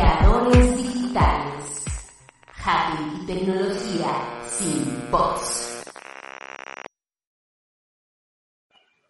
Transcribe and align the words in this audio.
Creadores 0.00 0.76
digitales. 0.78 1.84
Hacking 2.54 3.22
y 3.22 3.26
tecnología 3.26 4.08
sin 4.48 5.10
bots. 5.10 5.82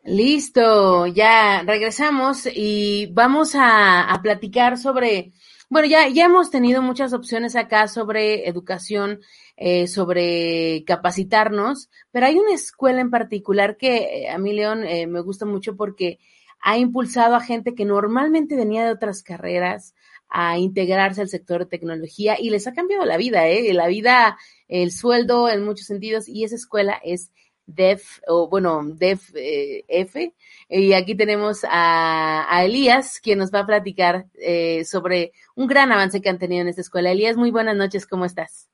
Listo, 0.03 1.07
ya 1.07 1.63
regresamos 1.63 2.49
y 2.53 3.07
vamos 3.13 3.53
a, 3.55 4.19
platicar 4.21 4.79
sobre, 4.79 5.33
bueno, 5.69 5.87
ya, 5.87 6.09
ya 6.09 6.25
hemos 6.25 6.51
tenido 6.51 6.83
muchas 6.83 7.13
opciones 7.13 7.55
acá 7.55 7.87
sobre 7.87 8.49
educación, 8.49 9.21
eh, 9.57 9.87
sobre 9.87 10.83
capacitarnos, 10.89 11.89
pero 12.11 12.27
hay 12.27 12.37
una 12.37 12.53
escuela 12.53 13.01
en 13.01 13.11
particular 13.11 13.77
que 13.77 14.25
eh, 14.25 14.29
a 14.29 14.39
mí, 14.39 14.53
León, 14.55 14.83
eh, 14.83 15.07
me 15.07 15.21
gusta 15.21 15.47
mucho 15.47 15.77
porque 15.77 16.19
ha 16.61 16.79
impulsado 16.79 17.37
a 17.37 17.41
gente 17.41 17.77
que 17.77 17.85
normalmente 17.85 18.57
venía 18.57 18.85
de 18.85 18.91
otras 18.91 19.23
carreras 19.23 19.95
a 20.31 20.59
integrarse 20.59 21.21
al 21.21 21.29
sector 21.29 21.61
de 21.61 21.67
tecnología 21.67 22.37
y 22.39 22.51
les 22.51 22.67
ha 22.67 22.73
cambiado 22.73 23.05
la 23.05 23.17
vida, 23.17 23.49
¿eh? 23.49 23.73
La 23.75 23.89
vida, 23.89 24.39
el 24.69 24.93
sueldo 24.93 25.49
en 25.49 25.65
muchos 25.65 25.87
sentidos 25.87 26.29
y 26.29 26.45
esa 26.45 26.55
escuela 26.55 27.01
es 27.05 27.33
DEF, 27.67 28.21
o 28.27 28.49
bueno, 28.49 28.83
DEF 28.85 29.31
eh, 29.35 29.85
F. 29.89 30.35
Y 30.69 30.93
aquí 30.93 31.15
tenemos 31.15 31.65
a, 31.69 32.47
a, 32.49 32.65
Elías, 32.65 33.21
quien 33.21 33.39
nos 33.39 33.53
va 33.53 33.61
a 33.61 33.67
platicar 33.67 34.27
eh, 34.35 34.85
sobre 34.85 35.33
un 35.55 35.67
gran 35.67 35.91
avance 35.93 36.21
que 36.21 36.29
han 36.29 36.39
tenido 36.39 36.63
en 36.63 36.69
esta 36.69 36.81
escuela. 36.81 37.11
Elías, 37.11 37.37
muy 37.37 37.51
buenas 37.51 37.77
noches, 37.77 38.07
¿cómo 38.07 38.25
estás? 38.25 38.69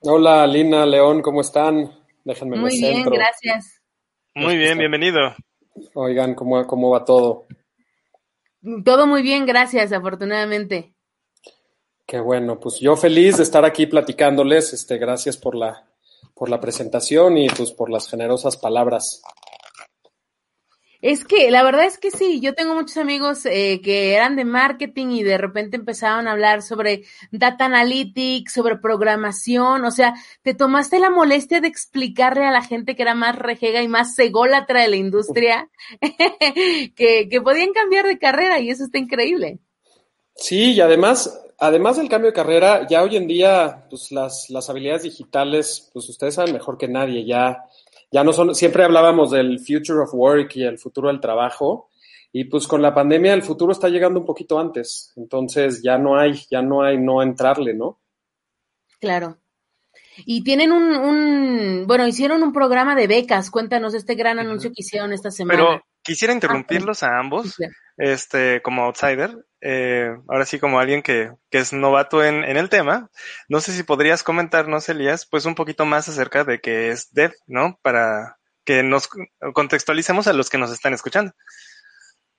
Hola, 0.00 0.46
Lina, 0.46 0.86
León, 0.86 1.22
¿cómo 1.22 1.40
están? 1.40 1.90
Déjenme 2.24 2.56
Muy 2.56 2.78
bien, 2.78 2.96
centro. 2.96 3.12
gracias. 3.14 3.80
Muy 4.34 4.56
bien, 4.56 4.78
bienvenido. 4.78 5.34
Oigan, 5.94 6.34
¿cómo, 6.34 6.66
¿cómo 6.66 6.90
va 6.90 7.04
todo? 7.04 7.46
Todo 8.84 9.06
muy 9.06 9.22
bien, 9.22 9.44
gracias, 9.44 9.92
afortunadamente. 9.92 10.94
Qué 12.06 12.20
bueno, 12.20 12.58
pues 12.60 12.80
yo 12.80 12.96
feliz 12.96 13.36
de 13.36 13.42
estar 13.42 13.64
aquí 13.64 13.86
platicándoles. 13.86 14.72
Este, 14.72 14.98
gracias 14.98 15.36
por 15.36 15.54
la, 15.54 15.84
por 16.34 16.48
la 16.48 16.60
presentación 16.60 17.36
y 17.36 17.48
pues 17.48 17.72
por 17.72 17.90
las 17.90 18.08
generosas 18.08 18.56
palabras. 18.56 19.22
Es 21.04 21.26
que 21.26 21.50
la 21.50 21.62
verdad 21.62 21.84
es 21.84 21.98
que 21.98 22.10
sí, 22.10 22.40
yo 22.40 22.54
tengo 22.54 22.74
muchos 22.74 22.96
amigos 22.96 23.44
eh, 23.44 23.82
que 23.84 24.14
eran 24.14 24.36
de 24.36 24.46
marketing 24.46 25.08
y 25.08 25.22
de 25.22 25.36
repente 25.36 25.76
empezaron 25.76 26.26
a 26.26 26.32
hablar 26.32 26.62
sobre 26.62 27.02
data 27.30 27.66
analytics, 27.66 28.54
sobre 28.54 28.78
programación, 28.78 29.84
o 29.84 29.90
sea, 29.90 30.14
te 30.40 30.54
tomaste 30.54 30.98
la 31.00 31.10
molestia 31.10 31.60
de 31.60 31.68
explicarle 31.68 32.46
a 32.46 32.50
la 32.50 32.62
gente 32.62 32.96
que 32.96 33.02
era 33.02 33.14
más 33.14 33.38
rejega 33.38 33.82
y 33.82 33.88
más 33.88 34.14
sególatra 34.14 34.80
de 34.80 34.88
la 34.88 34.96
industria 34.96 35.68
que, 36.96 37.28
que 37.28 37.40
podían 37.42 37.74
cambiar 37.74 38.06
de 38.06 38.18
carrera 38.18 38.58
y 38.60 38.70
eso 38.70 38.84
está 38.84 38.96
increíble. 38.96 39.58
Sí, 40.36 40.72
y 40.72 40.80
además, 40.80 41.38
además 41.58 41.98
del 41.98 42.08
cambio 42.08 42.30
de 42.30 42.36
carrera, 42.36 42.86
ya 42.88 43.02
hoy 43.02 43.16
en 43.16 43.26
día, 43.26 43.84
pues 43.90 44.10
las, 44.10 44.48
las 44.48 44.70
habilidades 44.70 45.02
digitales, 45.02 45.90
pues 45.92 46.08
ustedes 46.08 46.36
saben 46.36 46.54
mejor 46.54 46.78
que 46.78 46.88
nadie, 46.88 47.26
ya 47.26 47.58
ya 48.10 48.24
no 48.24 48.32
son, 48.32 48.54
siempre 48.54 48.84
hablábamos 48.84 49.30
del 49.30 49.58
future 49.58 50.00
of 50.00 50.14
work 50.14 50.56
y 50.56 50.64
el 50.64 50.78
futuro 50.78 51.08
del 51.08 51.20
trabajo, 51.20 51.90
y 52.32 52.44
pues 52.44 52.66
con 52.66 52.82
la 52.82 52.94
pandemia 52.94 53.34
el 53.34 53.42
futuro 53.42 53.72
está 53.72 53.88
llegando 53.88 54.20
un 54.20 54.26
poquito 54.26 54.58
antes, 54.58 55.12
entonces 55.16 55.82
ya 55.82 55.98
no 55.98 56.18
hay, 56.18 56.40
ya 56.50 56.62
no 56.62 56.82
hay 56.82 56.98
no 56.98 57.22
entrarle, 57.22 57.74
¿no? 57.74 58.00
Claro. 59.00 59.38
Y 60.26 60.44
tienen 60.44 60.72
un, 60.72 60.96
un 60.96 61.86
bueno, 61.86 62.06
hicieron 62.06 62.42
un 62.42 62.52
programa 62.52 62.94
de 62.94 63.06
becas, 63.06 63.50
cuéntanos 63.50 63.94
este 63.94 64.14
gran 64.14 64.38
anuncio 64.38 64.70
que 64.70 64.82
hicieron 64.82 65.12
esta 65.12 65.30
semana. 65.30 65.58
Pero 65.58 65.82
quisiera 66.02 66.32
interrumpirlos 66.32 67.02
a 67.02 67.18
ambos, 67.18 67.56
este, 67.96 68.60
como 68.62 68.84
outsider, 68.84 69.36
eh, 69.60 70.14
ahora 70.28 70.46
sí 70.46 70.58
como 70.58 70.78
alguien 70.78 71.02
que, 71.02 71.30
que 71.50 71.58
es 71.58 71.72
novato 71.72 72.24
en, 72.24 72.44
en, 72.44 72.56
el 72.56 72.68
tema, 72.68 73.10
no 73.48 73.60
sé 73.60 73.72
si 73.72 73.82
podrías 73.82 74.22
comentarnos, 74.22 74.88
Elías, 74.88 75.26
pues 75.30 75.46
un 75.46 75.54
poquito 75.54 75.86
más 75.86 76.08
acerca 76.08 76.44
de 76.44 76.60
qué 76.60 76.90
es 76.90 77.12
Dev, 77.12 77.32
¿no? 77.46 77.78
Para 77.82 78.36
que 78.64 78.82
nos 78.82 79.08
contextualicemos 79.52 80.26
a 80.26 80.32
los 80.32 80.50
que 80.50 80.58
nos 80.58 80.72
están 80.72 80.94
escuchando. 80.94 81.32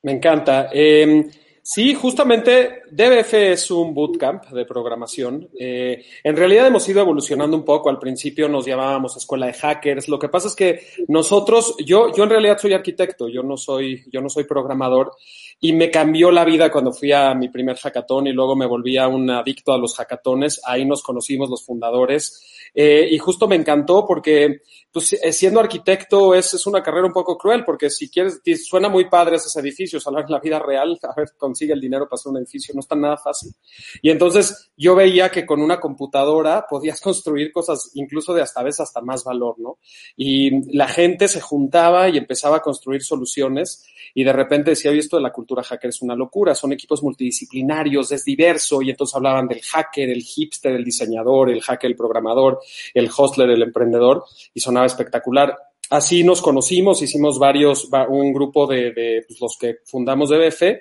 Me 0.01 0.11
encanta. 0.11 0.69
Eh, 0.73 1.29
sí, 1.65 1.95
justamente 1.95 2.83
DBF 2.91 3.33
es 3.33 3.71
un 3.71 3.95
bootcamp 3.95 4.45
de 4.51 4.65
programación. 4.65 5.49
Eh, 5.59 6.05
en 6.23 6.37
realidad 6.37 6.67
hemos 6.67 6.87
ido 6.87 7.01
evolucionando 7.01 7.57
un 7.57 7.65
poco. 7.65 7.89
Al 7.89 7.97
principio 7.97 8.47
nos 8.47 8.67
llamábamos 8.67 9.17
escuela 9.17 9.47
de 9.47 9.53
hackers. 9.53 10.07
Lo 10.07 10.19
que 10.19 10.29
pasa 10.29 10.47
es 10.47 10.55
que 10.55 10.81
nosotros, 11.07 11.75
yo, 11.83 12.13
yo 12.15 12.23
en 12.23 12.29
realidad 12.29 12.59
soy 12.59 12.73
arquitecto, 12.73 13.27
yo 13.27 13.41
no 13.41 13.57
soy, 13.57 14.03
yo 14.11 14.21
no 14.21 14.29
soy 14.29 14.43
programador 14.43 15.11
y 15.59 15.73
me 15.73 15.89
cambió 15.89 16.31
la 16.31 16.45
vida 16.45 16.71
cuando 16.71 16.91
fui 16.91 17.11
a 17.11 17.33
mi 17.33 17.49
primer 17.49 17.77
hackathon 17.77 18.27
y 18.27 18.33
luego 18.33 18.55
me 18.55 18.65
volví 18.65 18.97
a 18.97 19.07
un 19.07 19.29
adicto 19.29 19.73
a 19.73 19.77
los 19.77 19.95
hackatones. 19.95 20.61
Ahí 20.65 20.85
nos 20.85 21.01
conocimos 21.01 21.49
los 21.49 21.65
fundadores 21.65 22.55
eh, 22.73 23.07
y 23.09 23.17
justo 23.17 23.47
me 23.47 23.55
encantó 23.55 24.05
porque 24.05 24.61
pues, 24.91 25.17
siendo 25.31 25.61
arquitecto 25.61 26.35
es, 26.35 26.53
es, 26.53 26.67
una 26.67 26.83
carrera 26.83 27.07
un 27.07 27.13
poco 27.13 27.37
cruel 27.37 27.63
porque 27.63 27.89
si 27.89 28.09
quieres, 28.09 28.41
suena 28.65 28.89
muy 28.89 29.09
padre 29.09 29.37
esos 29.37 29.55
edificios, 29.55 30.05
hablar 30.05 30.25
en 30.25 30.33
la 30.33 30.39
vida 30.41 30.59
real, 30.59 30.99
a 31.03 31.13
ver, 31.15 31.29
consigue 31.37 31.73
el 31.73 31.79
dinero 31.79 32.05
para 32.09 32.15
hacer 32.15 32.31
un 32.31 32.37
edificio, 32.37 32.73
no 32.73 32.81
está 32.81 32.95
nada 32.95 33.15
fácil. 33.15 33.53
Y 34.01 34.09
entonces 34.09 34.71
yo 34.75 34.93
veía 34.93 35.29
que 35.31 35.45
con 35.45 35.61
una 35.61 35.79
computadora 35.79 36.65
podías 36.69 36.99
construir 37.01 37.51
cosas 37.53 37.91
incluso 37.93 38.33
de 38.33 38.41
hasta 38.41 38.61
veces 38.61 38.81
hasta 38.81 38.99
más 38.99 39.23
valor, 39.23 39.55
¿no? 39.57 39.79
Y 40.17 40.75
la 40.75 40.87
gente 40.87 41.29
se 41.29 41.39
juntaba 41.39 42.09
y 42.09 42.17
empezaba 42.17 42.57
a 42.57 42.61
construir 42.61 43.03
soluciones 43.03 43.85
y 44.13 44.23
de 44.23 44.33
repente 44.33 44.71
decía, 44.71 44.91
oye, 44.91 44.99
esto 44.99 45.15
de 45.15 45.23
la 45.23 45.31
cultura 45.31 45.44
hacker 45.63 45.89
es 45.89 46.01
una 46.01 46.15
locura, 46.15 46.55
son 46.55 46.73
equipos 46.73 47.03
multidisciplinarios, 47.03 48.11
es 48.11 48.25
diverso, 48.25 48.81
y 48.81 48.89
entonces 48.89 49.15
hablaban 49.15 49.47
del 49.47 49.61
hacker, 49.61 50.09
el 50.09 50.21
hipster, 50.21 50.73
el 50.73 50.83
diseñador, 50.83 51.49
el 51.49 51.61
hacker, 51.61 51.89
el 51.89 51.95
programador, 51.95 52.59
el 52.93 53.09
hostler, 53.15 53.49
el 53.49 53.61
emprendedor, 53.61 54.23
y 54.53 54.59
sonaba 54.59 54.85
espectacular. 54.85 55.55
Así 55.89 56.23
nos 56.23 56.41
conocimos, 56.41 57.01
hicimos 57.01 57.37
varios, 57.37 57.89
un 58.09 58.33
grupo 58.33 58.65
de, 58.67 59.23
pues, 59.27 59.39
los 59.39 59.57
que 59.59 59.77
fundamos 59.85 60.29
DBF, 60.29 60.79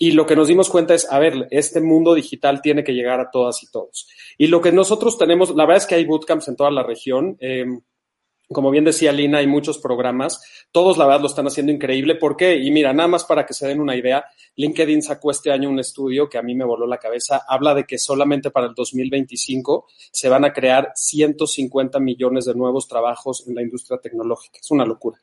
y 0.00 0.12
lo 0.12 0.26
que 0.26 0.36
nos 0.36 0.46
dimos 0.46 0.70
cuenta 0.70 0.94
es, 0.94 1.10
a 1.10 1.18
ver, 1.18 1.48
este 1.50 1.80
mundo 1.80 2.14
digital 2.14 2.62
tiene 2.62 2.84
que 2.84 2.92
llegar 2.92 3.20
a 3.20 3.30
todas 3.30 3.62
y 3.64 3.70
todos. 3.70 4.06
Y 4.38 4.46
lo 4.46 4.60
que 4.60 4.70
nosotros 4.70 5.18
tenemos, 5.18 5.50
la 5.50 5.64
verdad 5.66 5.82
es 5.82 5.86
que 5.86 5.96
hay 5.96 6.04
bootcamps 6.04 6.46
en 6.46 6.56
toda 6.56 6.70
la 6.70 6.84
región. 6.84 7.36
Eh, 7.40 7.66
como 8.48 8.70
bien 8.70 8.84
decía 8.84 9.12
Lina, 9.12 9.38
hay 9.38 9.46
muchos 9.46 9.78
programas. 9.78 10.40
Todos, 10.72 10.96
la 10.96 11.06
verdad, 11.06 11.20
lo 11.20 11.26
están 11.26 11.46
haciendo 11.46 11.70
increíble. 11.70 12.14
¿Por 12.14 12.36
qué? 12.36 12.56
Y 12.56 12.70
mira, 12.70 12.92
nada 12.92 13.08
más 13.08 13.24
para 13.24 13.44
que 13.44 13.52
se 13.52 13.66
den 13.66 13.80
una 13.80 13.94
idea, 13.94 14.24
LinkedIn 14.56 15.02
sacó 15.02 15.30
este 15.30 15.50
año 15.50 15.68
un 15.68 15.78
estudio 15.78 16.28
que 16.28 16.38
a 16.38 16.42
mí 16.42 16.54
me 16.54 16.64
voló 16.64 16.86
la 16.86 16.98
cabeza. 16.98 17.42
Habla 17.46 17.74
de 17.74 17.84
que 17.84 17.98
solamente 17.98 18.50
para 18.50 18.68
el 18.68 18.74
2025 18.74 19.86
se 20.10 20.28
van 20.28 20.44
a 20.44 20.52
crear 20.52 20.92
150 20.94 22.00
millones 22.00 22.46
de 22.46 22.54
nuevos 22.54 22.88
trabajos 22.88 23.44
en 23.46 23.54
la 23.54 23.62
industria 23.62 23.98
tecnológica. 23.98 24.58
Es 24.62 24.70
una 24.70 24.86
locura. 24.86 25.18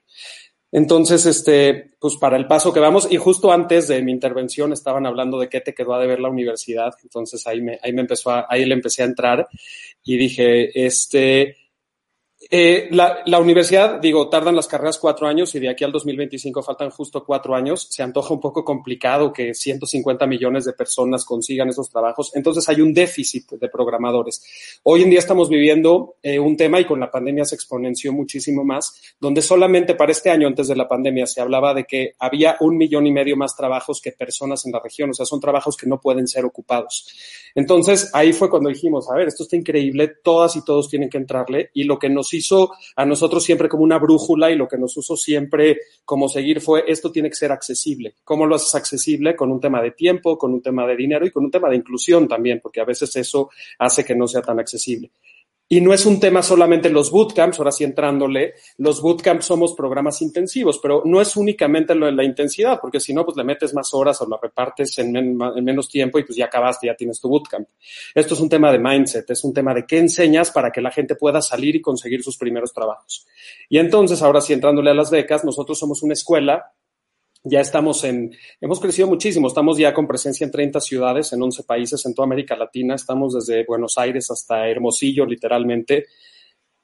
Entonces, 0.72 1.26
este, 1.26 1.96
pues 2.00 2.18
para 2.18 2.38
el 2.38 2.48
paso 2.48 2.74
que 2.74 2.80
vamos, 2.80 3.08
y 3.10 3.18
justo 3.18 3.52
antes 3.52 3.88
de 3.88 4.02
mi 4.02 4.12
intervención 4.12 4.74
estaban 4.74 5.06
hablando 5.06 5.40
de 5.40 5.48
qué 5.48 5.62
te 5.62 5.74
quedó 5.74 5.94
a 5.94 6.00
deber 6.00 6.20
la 6.20 6.30
universidad. 6.30 6.94
Entonces 7.02 7.48
ahí 7.48 7.62
me, 7.62 7.80
ahí 7.82 7.94
me 7.94 8.02
empezó 8.02 8.32
a, 8.32 8.46
ahí 8.50 8.66
le 8.66 8.74
empecé 8.74 9.02
a 9.02 9.06
entrar 9.06 9.48
y 10.04 10.18
dije, 10.18 10.86
este, 10.86 11.56
Eh, 12.58 12.88
la, 12.92 13.40
universidad, 13.42 14.00
digo, 14.00 14.30
tardan 14.30 14.56
las 14.56 14.68
carreras 14.68 14.98
cuatro 14.98 15.28
años 15.28 15.54
y 15.56 15.60
de 15.60 15.68
aquí 15.68 15.84
al 15.84 15.92
2025 15.92 16.64
faltan 16.64 16.90
justo 16.90 17.26
cuatro 17.26 17.54
años. 17.54 17.86
Se 17.90 18.02
antoja 18.02 18.34
un 18.34 18.40
poco 18.40 18.64
complicado 18.64 19.34
que 19.34 19.54
150 19.54 20.26
millones 20.26 20.64
de 20.64 20.72
personas 20.72 21.26
consigan 21.26 21.68
esos 21.68 21.90
trabajos. 21.90 22.32
Entonces 22.34 22.70
hay 22.70 22.80
un 22.80 22.94
déficit 22.94 23.52
de 23.52 23.68
programadores. 23.68 24.42
Hoy 24.84 25.02
en 25.02 25.10
día 25.10 25.20
estamos 25.20 25.50
viviendo 25.50 26.16
eh, 26.24 26.40
un 26.40 26.56
tema 26.56 26.80
y 26.80 26.86
con 26.86 26.98
la 26.98 27.12
pandemia 27.12 27.44
se 27.44 27.56
exponenció 27.56 28.14
muchísimo 28.14 28.64
más, 28.64 29.02
donde 29.20 29.42
solamente 29.42 29.94
para 29.94 30.14
este 30.14 30.30
año, 30.30 30.48
antes 30.48 30.70
de 30.70 30.78
la 30.78 30.88
pandemia, 30.88 31.28
se 31.28 31.42
hablaba 31.42 31.74
de 31.74 31.84
que 31.84 32.14
había 32.20 32.56
un 32.62 32.78
millón 32.78 33.06
y 33.06 33.12
medio 33.12 33.36
más 33.36 33.54
trabajos 33.58 34.00
que 34.00 34.14
personas 34.14 34.66
en 34.66 34.72
la 34.72 34.80
región. 34.80 35.10
O 35.10 35.14
sea, 35.14 35.26
son 35.26 35.42
trabajos 35.42 35.76
que 35.76 35.88
no 35.88 36.00
pueden 36.00 36.26
ser 36.26 36.46
ocupados. 36.46 37.06
Entonces 37.54 38.12
ahí 38.14 38.32
fue 38.32 38.50
cuando 38.50 38.70
dijimos, 38.70 39.10
a 39.10 39.16
ver, 39.16 39.28
esto 39.28 39.44
está 39.44 39.58
increíble, 39.58 40.10
todas 40.24 40.56
y 40.56 40.64
todos 40.64 40.90
tienen 40.90 41.10
que 41.10 41.18
entrarle 41.18 41.70
y 41.74 41.84
lo 41.84 42.00
que 42.00 42.10
nos 42.10 42.34
hizo 42.34 42.45
a 42.96 43.06
nosotros 43.06 43.44
siempre 43.44 43.70
como 43.70 43.84
una 43.84 44.00
brújula 44.00 44.52
y 44.52 44.56
lo 44.56 44.68
que 44.68 44.78
nos 44.78 44.96
usó 44.98 45.16
siempre 45.16 45.80
como 46.04 46.30
seguir 46.30 46.62
fue 46.62 46.84
esto 46.88 47.12
tiene 47.12 47.30
que 47.30 47.36
ser 47.36 47.52
accesible. 47.52 48.16
¿Cómo 48.24 48.46
lo 48.46 48.56
haces 48.56 48.76
accesible? 48.76 49.36
Con 49.36 49.52
un 49.52 49.60
tema 49.60 49.82
de 49.82 49.92
tiempo, 49.92 50.38
con 50.38 50.54
un 50.54 50.62
tema 50.62 50.86
de 50.88 50.96
dinero 50.96 51.26
y 51.26 51.32
con 51.32 51.46
un 51.46 51.52
tema 51.52 51.70
de 51.70 51.78
inclusión 51.78 52.28
también, 52.28 52.60
porque 52.62 52.82
a 52.82 52.86
veces 52.86 53.16
eso 53.16 53.50
hace 53.80 54.04
que 54.04 54.16
no 54.16 54.28
sea 54.28 54.42
tan 54.42 54.60
accesible. 54.60 55.12
Y 55.68 55.82
no 55.82 55.94
es 55.94 56.06
un 56.06 56.20
tema 56.20 56.44
solamente 56.44 56.92
los 56.92 57.10
bootcamps, 57.10 57.58
ahora 57.58 57.72
sí 57.72 57.84
entrándole, 57.84 58.54
los 58.78 59.02
bootcamps 59.02 59.46
somos 59.46 59.74
programas 59.74 60.22
intensivos, 60.22 60.80
pero 60.80 61.02
no 61.06 61.20
es 61.20 61.36
únicamente 61.36 61.96
lo 61.96 62.06
de 62.06 62.12
la 62.12 62.24
intensidad, 62.24 62.80
porque 62.80 63.00
si 63.00 63.16
no, 63.16 63.26
pues 63.26 63.36
le 63.36 63.44
metes 63.44 63.74
más 63.74 63.92
horas 63.96 64.22
o 64.22 64.28
lo 64.28 64.38
repartes 64.38 64.96
en, 65.00 65.16
en, 65.16 65.36
menos 65.64 65.90
tiempo 65.90 66.20
y 66.20 66.24
pues 66.24 66.38
ya 66.38 66.46
acabaste, 66.46 66.86
ya 66.86 66.96
tienes 66.96 67.20
tu 67.20 67.30
bootcamp. 67.30 67.68
Esto 68.14 68.36
es 68.36 68.40
un 68.40 68.50
tema 68.50 68.72
de 68.72 68.78
mindset, 68.78 69.28
es 69.32 69.44
un 69.44 69.56
tema 69.56 69.74
de 69.74 69.88
qué 69.88 69.98
enseñas 69.98 70.52
para 70.52 70.70
que 70.70 70.82
la 70.82 70.92
gente 70.92 71.16
pueda 71.16 71.42
salir 71.42 71.76
y 71.76 71.82
conseguir 71.82 72.22
sus 72.22 72.38
primeros 72.38 72.72
trabajos. 72.72 73.26
Y 73.68 73.80
entonces, 73.80 74.22
ahora 74.22 74.42
sí 74.42 74.54
entrándole 74.54 74.92
a 74.92 74.94
las 74.94 75.10
becas, 75.10 75.44
nosotros 75.44 75.80
somos 75.80 76.04
una 76.04 76.14
escuela 76.14 76.75
ya 77.46 77.62
estamos 77.62 78.04
en, 78.04 78.36
hemos 78.60 78.80
crecido 78.80 79.08
muchísimo, 79.08 79.48
estamos 79.48 79.78
ya 79.78 79.94
con 79.94 80.08
presencia 80.08 80.44
en 80.44 80.52
30 80.52 80.82
ciudades, 80.82 81.32
en 81.32 81.42
11 81.42 81.64
países 81.64 82.06
en 82.06 82.14
toda 82.14 82.26
América 82.26 82.56
Latina, 82.56 82.96
estamos 82.96 83.36
desde 83.36 83.64
Buenos 83.66 83.98
Aires 83.98 84.30
hasta 84.32 84.68
Hermosillo, 84.68 85.26
literalmente. 85.26 86.06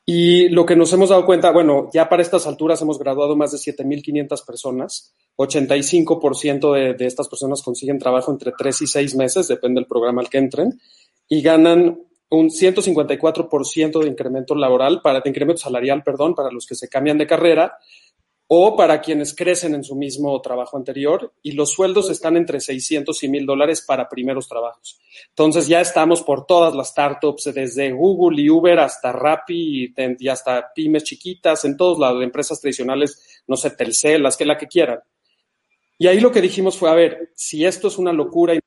Y 0.06 0.50
lo 0.50 0.66
que 0.66 0.76
nos 0.76 0.92
hemos 0.94 1.10
dado 1.10 1.26
cuenta, 1.26 1.52
bueno, 1.52 1.90
ya 1.94 2.10
para 2.10 2.22
estas 2.22 2.48
alturas 2.48 2.82
hemos 2.82 3.00
graduado 3.00 3.36
más 3.36 3.52
de 3.52 3.58
7.500 3.58 4.46
personas, 4.46 5.16
85% 5.38 6.74
de, 6.74 6.94
de 6.94 7.06
estas 7.06 7.28
personas 7.28 7.62
consiguen 7.62 8.00
trabajo 8.00 8.32
entre 8.32 8.52
3 8.58 8.82
y 8.84 8.88
6 8.88 9.16
meses, 9.16 9.48
depende 9.48 9.80
del 9.80 9.88
programa 9.88 10.22
al 10.22 10.30
que 10.30 10.38
entren, 10.38 10.80
y 11.28 11.42
ganan 11.42 12.00
un 12.30 12.50
154% 12.50 14.00
de 14.00 14.08
incremento 14.08 14.56
laboral, 14.56 15.02
para, 15.02 15.20
de 15.20 15.30
incremento 15.30 15.62
salarial, 15.62 16.02
perdón, 16.04 16.34
para 16.34 16.50
los 16.50 16.66
que 16.66 16.76
se 16.76 16.88
cambian 16.88 17.18
de 17.18 17.28
carrera, 17.28 17.78
o 18.54 18.76
para 18.76 19.00
quienes 19.00 19.34
crecen 19.34 19.76
en 19.76 19.84
su 19.86 19.96
mismo 19.96 20.42
trabajo 20.42 20.76
anterior 20.76 21.32
y 21.42 21.54
los 21.54 21.72
sueldos 21.72 22.10
están 22.10 22.36
entre 22.36 22.60
600 22.60 23.24
y 23.24 23.30
1000 23.30 23.46
dólares 23.46 23.82
para 23.82 24.10
primeros 24.10 24.50
trabajos. 24.50 25.00
Entonces 25.30 25.70
ya 25.70 25.80
estamos 25.80 26.22
por 26.22 26.46
todas 26.46 26.76
las 26.76 26.90
startups, 26.90 27.54
desde 27.54 27.94
Google 27.94 28.42
y 28.42 28.50
Uber 28.50 28.78
hasta 28.80 29.14
Rappi 29.14 29.94
y, 29.96 30.28
hasta 30.28 30.74
pymes 30.76 31.06
chiquitas, 31.06 31.64
en 31.64 31.78
todos 31.78 31.98
lados, 31.98 32.22
empresas 32.22 32.60
tradicionales, 32.60 33.42
no 33.48 33.56
sé, 33.56 33.72
Telcel, 33.72 34.22
las 34.22 34.36
que 34.36 34.44
la 34.44 34.58
que 34.58 34.68
quieran. 34.68 35.00
Y 35.98 36.08
ahí 36.08 36.20
lo 36.20 36.30
que 36.30 36.42
dijimos 36.42 36.78
fue, 36.78 36.90
a 36.90 36.96
ver, 36.96 37.32
si 37.34 37.64
esto 37.64 37.88
es 37.88 37.98
una 37.98 38.12
locura 38.12 38.54
y 38.54 38.60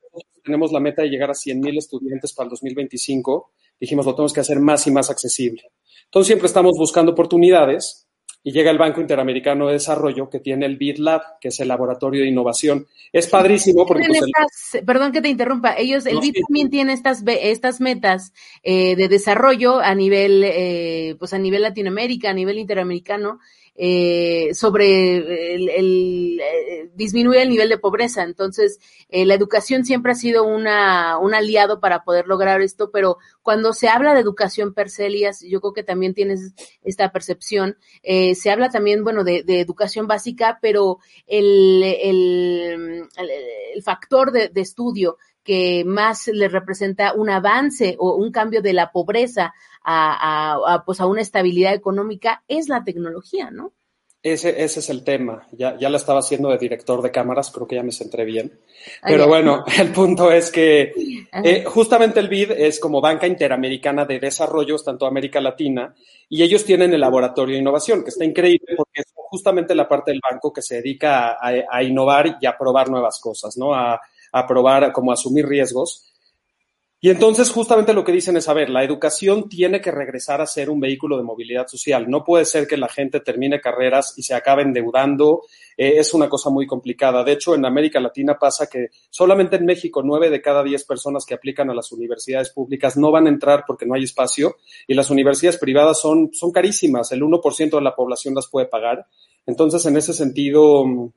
tenemos 0.43 0.73
la 0.73 0.81
meta 0.81 1.03
de 1.03 1.09
llegar 1.09 1.31
a 1.31 1.35
100 1.35 1.61
mil 1.61 1.77
estudiantes 1.77 2.33
para 2.33 2.47
el 2.47 2.51
2025, 2.53 3.51
dijimos, 3.79 4.07
lo 4.07 4.15
tenemos 4.15 4.33
que 4.33 4.41
hacer 4.41 4.61
más 4.61 4.87
y 4.87 4.91
más 4.91 5.11
accesible. 5.11 5.63
Entonces 6.07 6.29
siempre 6.29 6.47
estamos 6.47 6.73
buscando 6.79 7.13
oportunidades 7.13 8.04
y 8.47 8.53
llega 8.53 8.71
el 8.71 8.77
Banco 8.77 9.01
Interamericano 9.01 9.67
de 9.67 9.73
Desarrollo 9.73 10.29
que 10.29 10.39
tiene 10.39 10.67
el 10.67 10.77
BitLab, 10.77 11.39
que 11.41 11.49
es 11.49 11.59
el 11.61 11.69
laboratorio 11.69 12.21
de 12.21 12.29
innovación. 12.29 12.87
Es 13.11 13.27
padrísimo 13.27 13.87
porque... 13.87 14.07
Pues, 14.07 14.85
perdón 14.85 15.13
que 15.13 15.23
te 15.23 15.31
interrumpa, 15.31 15.75
ellos, 15.79 16.05
el 16.05 16.21
BIT 16.21 16.37
también 16.47 16.69
tiene 16.69 16.93
estas, 16.93 17.25
estas 17.27 17.81
metas 17.81 18.35
eh, 18.63 18.97
de 18.97 19.09
desarrollo 19.09 19.81
a 19.81 19.95
nivel, 19.95 20.45
eh, 20.45 21.17
pues 21.19 21.33
a 21.33 21.39
nivel 21.39 21.63
Latinoamérica, 21.63 22.31
a 22.31 22.35
nivel 22.35 22.59
interamericano, 22.59 23.41
eh, 23.77 24.51
sobre 24.55 25.55
el, 25.55 25.69
el 25.69 26.41
eh, 26.41 26.91
disminuir 26.95 27.41
el 27.41 27.51
nivel 27.51 27.69
de 27.69 27.79
pobreza. 27.79 28.23
Entonces, 28.23 28.79
eh, 29.09 29.27
la 29.27 29.35
educación 29.35 29.85
siempre 29.85 30.13
ha 30.13 30.15
sido 30.15 30.45
una, 30.45 31.19
un 31.19 31.35
aliado 31.35 31.81
para 31.81 32.05
poder 32.05 32.29
lograr 32.29 32.61
esto, 32.61 32.93
pero 32.93 33.19
cuando 33.43 33.73
se 33.73 33.89
habla 33.89 34.15
de 34.15 34.21
educación 34.21 34.75
per 34.75 34.89
yo 34.89 35.61
creo 35.61 35.73
que 35.73 35.83
también 35.83 36.15
tienes 36.15 36.53
esta 36.83 37.11
percepción, 37.11 37.77
se 38.03 38.51
habla 38.51 38.71
también, 38.71 39.03
bueno, 39.03 39.25
de, 39.25 39.43
educación 39.47 40.07
básica, 40.07 40.59
pero 40.63 40.99
el, 41.27 41.83
el, 41.83 43.83
factor 43.83 44.31
de 44.31 44.61
estudio 44.61 45.17
que 45.45 45.85
más 45.85 46.27
le 46.29 46.49
representa 46.49 47.13
un 47.13 47.29
avance 47.29 47.97
o 47.99 48.17
un 48.17 48.33
cambio 48.33 48.63
de 48.63 48.73
la 48.73 48.91
pobreza 48.91 49.55
a, 49.85 50.75
a, 50.75 50.85
pues 50.85 51.01
a 51.01 51.07
una 51.07 51.21
estabilidad 51.21 51.75
económica 51.75 52.43
es 52.49 52.69
la 52.69 52.85
tecnología, 52.85 53.51
¿no? 53.51 53.73
Ese, 54.25 54.65
ese 54.65 54.81
es 54.81 54.89
el 54.89 55.05
tema. 55.05 55.47
Ya, 55.53 55.77
ya 55.79 55.91
la 55.91 55.99
estaba 55.99 56.21
haciendo 56.21 56.49
de 56.49 56.57
director 56.57 57.03
de 57.03 57.11
cámaras, 57.11 57.51
creo 57.51 57.67
que 57.67 57.77
ya 57.77 57.83
me 57.83 57.93
centré 57.93 58.25
bien. 58.25 58.59
Pero 59.03 59.29
bueno, 59.29 59.65
el 59.79 59.93
punto 59.93 60.33
es 60.33 60.51
que 60.51 60.95
eh, 61.45 61.65
justamente 61.67 62.21
el 62.21 62.31
BID 62.31 62.53
es 62.53 62.81
como 62.81 63.03
banca 63.03 63.27
interamericana 63.27 64.07
de 64.07 64.19
desarrollo, 64.19 64.79
tanto 64.79 65.07
América 65.07 65.43
Latina, 65.43 65.95
y 66.31 66.43
ellos 66.43 66.65
tienen 66.65 66.95
el 66.95 67.03
laboratorio 67.03 67.55
de 67.55 67.61
innovación, 67.61 68.03
que 68.03 68.09
está 68.09 68.25
increíble 68.25 68.75
porque 68.79 69.03
es 69.03 69.13
justamente 69.15 69.75
la 69.75 69.87
parte 69.87 70.11
del 70.11 70.21
banco 70.27 70.51
que 70.55 70.63
se 70.63 70.77
dedica 70.77 71.33
a, 71.33 71.53
a 71.71 71.83
innovar 71.83 72.39
y 72.41 72.47
a 72.47 72.57
probar 72.57 72.89
nuevas 72.89 73.21
cosas, 73.21 73.59
¿no? 73.59 73.75
A, 73.75 74.01
a 74.33 74.47
probar, 74.47 74.91
como 74.93 75.13
asumir 75.13 75.47
riesgos. 75.47 76.14
Y 77.05 77.11
entonces 77.11 77.51
justamente 77.51 77.93
lo 77.93 78.03
que 78.03 78.13
dicen 78.13 78.39
es, 78.39 78.49
a 78.49 78.55
ver, 78.55 78.71
la 78.71 78.83
educación 78.83 79.47
tiene 79.47 79.83
que 79.83 79.91
regresar 79.91 80.41
a 80.41 80.47
ser 80.47 80.71
un 80.71 80.81
vehículo 80.81 81.19
de 81.19 81.23
movilidad 81.23 81.67
social. 81.67 82.09
No 82.09 82.25
puede 82.25 82.47
ser 82.47 82.67
que 82.67 82.79
la 82.79 82.89
gente 82.89 83.21
termine 83.21 83.61
carreras 83.61 84.15
y 84.17 84.23
se 84.23 84.33
acabe 84.33 84.63
endeudando. 84.63 85.43
Eh, 85.77 85.99
es 85.99 86.15
una 86.15 86.31
cosa 86.31 86.49
muy 86.49 86.67
complicada. 86.67 87.23
De 87.23 87.33
hecho, 87.33 87.55
en 87.55 87.67
América 87.67 88.01
Latina 88.01 88.39
pasa 88.39 88.69
que 88.69 88.87
solamente 89.11 89.57
en 89.57 89.67
México 89.67 90.01
nueve 90.03 90.31
de 90.31 90.41
cada 90.41 90.63
diez 90.63 90.85
personas 90.85 91.27
que 91.27 91.35
aplican 91.35 91.69
a 91.69 91.75
las 91.75 91.93
universidades 91.93 92.49
públicas 92.49 92.97
no 92.97 93.11
van 93.11 93.27
a 93.27 93.29
entrar 93.29 93.65
porque 93.67 93.85
no 93.85 93.93
hay 93.93 94.05
espacio 94.05 94.57
y 94.87 94.95
las 94.95 95.11
universidades 95.11 95.59
privadas 95.59 96.01
son, 96.01 96.31
son 96.33 96.53
carísimas. 96.53 97.13
El 97.13 97.21
1% 97.21 97.69
de 97.69 97.83
la 97.83 97.95
población 97.95 98.35
las 98.35 98.49
puede 98.49 98.65
pagar. 98.65 99.07
Entonces, 99.45 99.85
en 99.85 99.99
ese 99.99 100.15
sentido, 100.15 101.13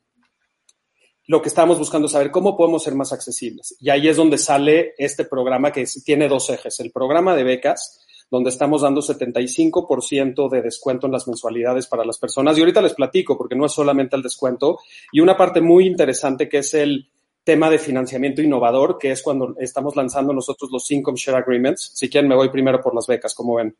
lo 1.27 1.41
que 1.41 1.49
estamos 1.49 1.77
buscando 1.77 2.07
es 2.07 2.13
saber 2.13 2.31
cómo 2.31 2.55
podemos 2.55 2.83
ser 2.83 2.95
más 2.95 3.11
accesibles. 3.11 3.75
Y 3.79 3.89
ahí 3.89 4.07
es 4.07 4.15
donde 4.15 4.37
sale 4.37 4.95
este 4.97 5.25
programa 5.25 5.71
que 5.71 5.85
tiene 6.03 6.29
dos 6.29 6.49
ejes. 6.49 6.79
El 6.79 6.91
programa 6.91 7.35
de 7.35 7.43
becas, 7.43 8.05
donde 8.31 8.49
estamos 8.49 8.81
dando 8.81 9.01
75% 9.01 10.49
de 10.49 10.61
descuento 10.61 11.05
en 11.05 11.11
las 11.11 11.27
mensualidades 11.27 11.87
para 11.87 12.05
las 12.05 12.17
personas. 12.17 12.57
Y 12.57 12.61
ahorita 12.61 12.81
les 12.81 12.93
platico, 12.93 13.37
porque 13.37 13.55
no 13.55 13.65
es 13.65 13.73
solamente 13.73 14.15
el 14.15 14.23
descuento. 14.23 14.79
Y 15.11 15.19
una 15.19 15.35
parte 15.35 15.59
muy 15.59 15.85
interesante 15.85 16.47
que 16.47 16.59
es 16.59 16.73
el 16.73 17.09
tema 17.43 17.69
de 17.69 17.79
financiamiento 17.79 18.41
innovador, 18.41 18.97
que 18.97 19.11
es 19.11 19.21
cuando 19.21 19.55
estamos 19.59 19.95
lanzando 19.97 20.33
nosotros 20.33 20.69
los 20.71 20.89
Income 20.91 21.17
Share 21.17 21.37
Agreements. 21.37 21.91
Si 21.93 22.09
quieren, 22.09 22.29
me 22.29 22.35
voy 22.35 22.49
primero 22.49 22.81
por 22.81 22.95
las 22.95 23.07
becas, 23.07 23.33
como 23.33 23.55
ven. 23.55 23.75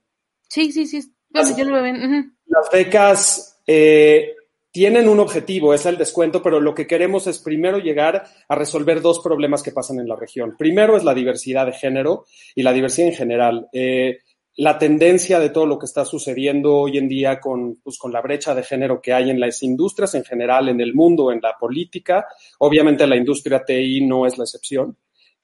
Sí, 0.50 0.72
sí, 0.72 0.86
sí. 0.86 1.02
Bueno, 1.30 1.58
yo 1.58 1.64
lo 1.66 1.82
ven. 1.82 2.38
Las 2.46 2.70
becas, 2.72 3.62
eh, 3.66 4.37
tienen 4.78 5.10
un 5.10 5.20
objetivo, 5.20 5.74
es 5.74 5.88
el 5.88 5.98
descuento, 5.98 6.44
pero 6.44 6.60
lo 6.60 6.76
que 6.76 6.86
queremos 6.86 7.26
es 7.26 7.40
primero 7.40 7.80
llegar 7.80 8.26
a 8.48 8.54
resolver 8.54 9.02
dos 9.02 9.22
problemas 9.22 9.64
que 9.64 9.72
pasan 9.72 10.00
en 10.00 10.08
la 10.08 10.16
región. 10.16 10.54
Primero 10.56 10.96
es 10.96 11.04
la 11.04 11.16
diversidad 11.16 11.66
de 11.66 11.74
género 11.74 12.26
y 12.54 12.62
la 12.62 12.74
diversidad 12.74 13.08
en 13.08 13.16
general. 13.16 13.68
Eh, 13.74 14.20
la 14.58 14.78
tendencia 14.78 15.40
de 15.40 15.50
todo 15.50 15.66
lo 15.66 15.80
que 15.80 15.88
está 15.88 16.06
sucediendo 16.06 16.76
hoy 16.76 17.00
en 17.00 17.08
día 17.08 17.40
con, 17.40 17.78
pues, 17.84 17.98
con 17.98 18.14
la 18.14 18.22
brecha 18.22 18.54
de 18.54 18.62
género 18.62 19.02
que 19.02 19.14
hay 19.14 19.32
en 19.32 19.40
las 19.40 19.64
industrias 19.64 20.14
en 20.14 20.24
general, 20.24 20.70
en 20.70 20.80
el 20.80 20.94
mundo, 20.94 21.32
en 21.32 21.40
la 21.42 21.56
política. 21.60 22.28
Obviamente 22.60 23.08
la 23.08 23.16
industria 23.16 23.66
TI 23.66 24.06
no 24.06 24.28
es 24.28 24.38
la 24.38 24.44
excepción. 24.44 24.96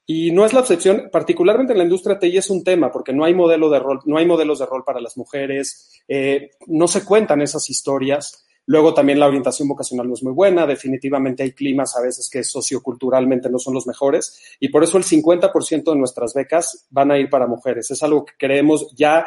Y 0.05 0.29
no 0.29 0.45
es 0.45 0.53
la 0.53 0.59
excepción, 0.59 1.09
particularmente 1.11 1.73
en 1.73 1.79
la 1.79 1.85
industria 1.85 2.19
TI 2.19 2.37
es 2.37 2.51
un 2.51 2.63
tema, 2.63 2.91
porque 2.91 3.13
no 3.13 3.25
hay 3.25 3.33
modelo 3.33 3.67
de 3.71 3.79
rol, 3.79 3.99
no 4.05 4.17
hay 4.17 4.27
modelos 4.27 4.59
de 4.59 4.67
rol 4.67 4.83
para 4.85 5.01
las 5.01 5.17
mujeres, 5.17 6.03
eh, 6.07 6.51
no 6.67 6.87
se 6.87 7.03
cuentan 7.03 7.41
esas 7.41 7.67
historias. 7.71 8.45
Luego 8.65 8.93
también 8.93 9.20
la 9.20 9.27
orientación 9.27 9.67
vocacional 9.67 10.08
no 10.08 10.13
es 10.13 10.24
muy 10.24 10.32
buena, 10.32 10.65
definitivamente 10.65 11.43
hay 11.43 11.51
climas 11.51 11.98
a 11.98 12.01
veces 12.01 12.29
que 12.32 12.43
socioculturalmente 12.43 13.50
no 13.50 13.60
son 13.60 13.74
los 13.74 13.86
mejores 13.88 14.55
y 14.60 14.70
por 14.70 14.84
eso 14.84 14.98
el 14.98 15.03
50% 15.03 15.84
de 15.84 15.98
nuestras 15.98 16.34
becas 16.34 16.88
van 16.89 17.12
a 17.12 17.20
ir 17.20 17.29
para 17.29 17.46
mujeres. 17.46 17.91
Es 17.91 18.01
algo 18.03 18.24
que 18.24 18.34
creemos 18.38 18.93
ya 18.96 19.25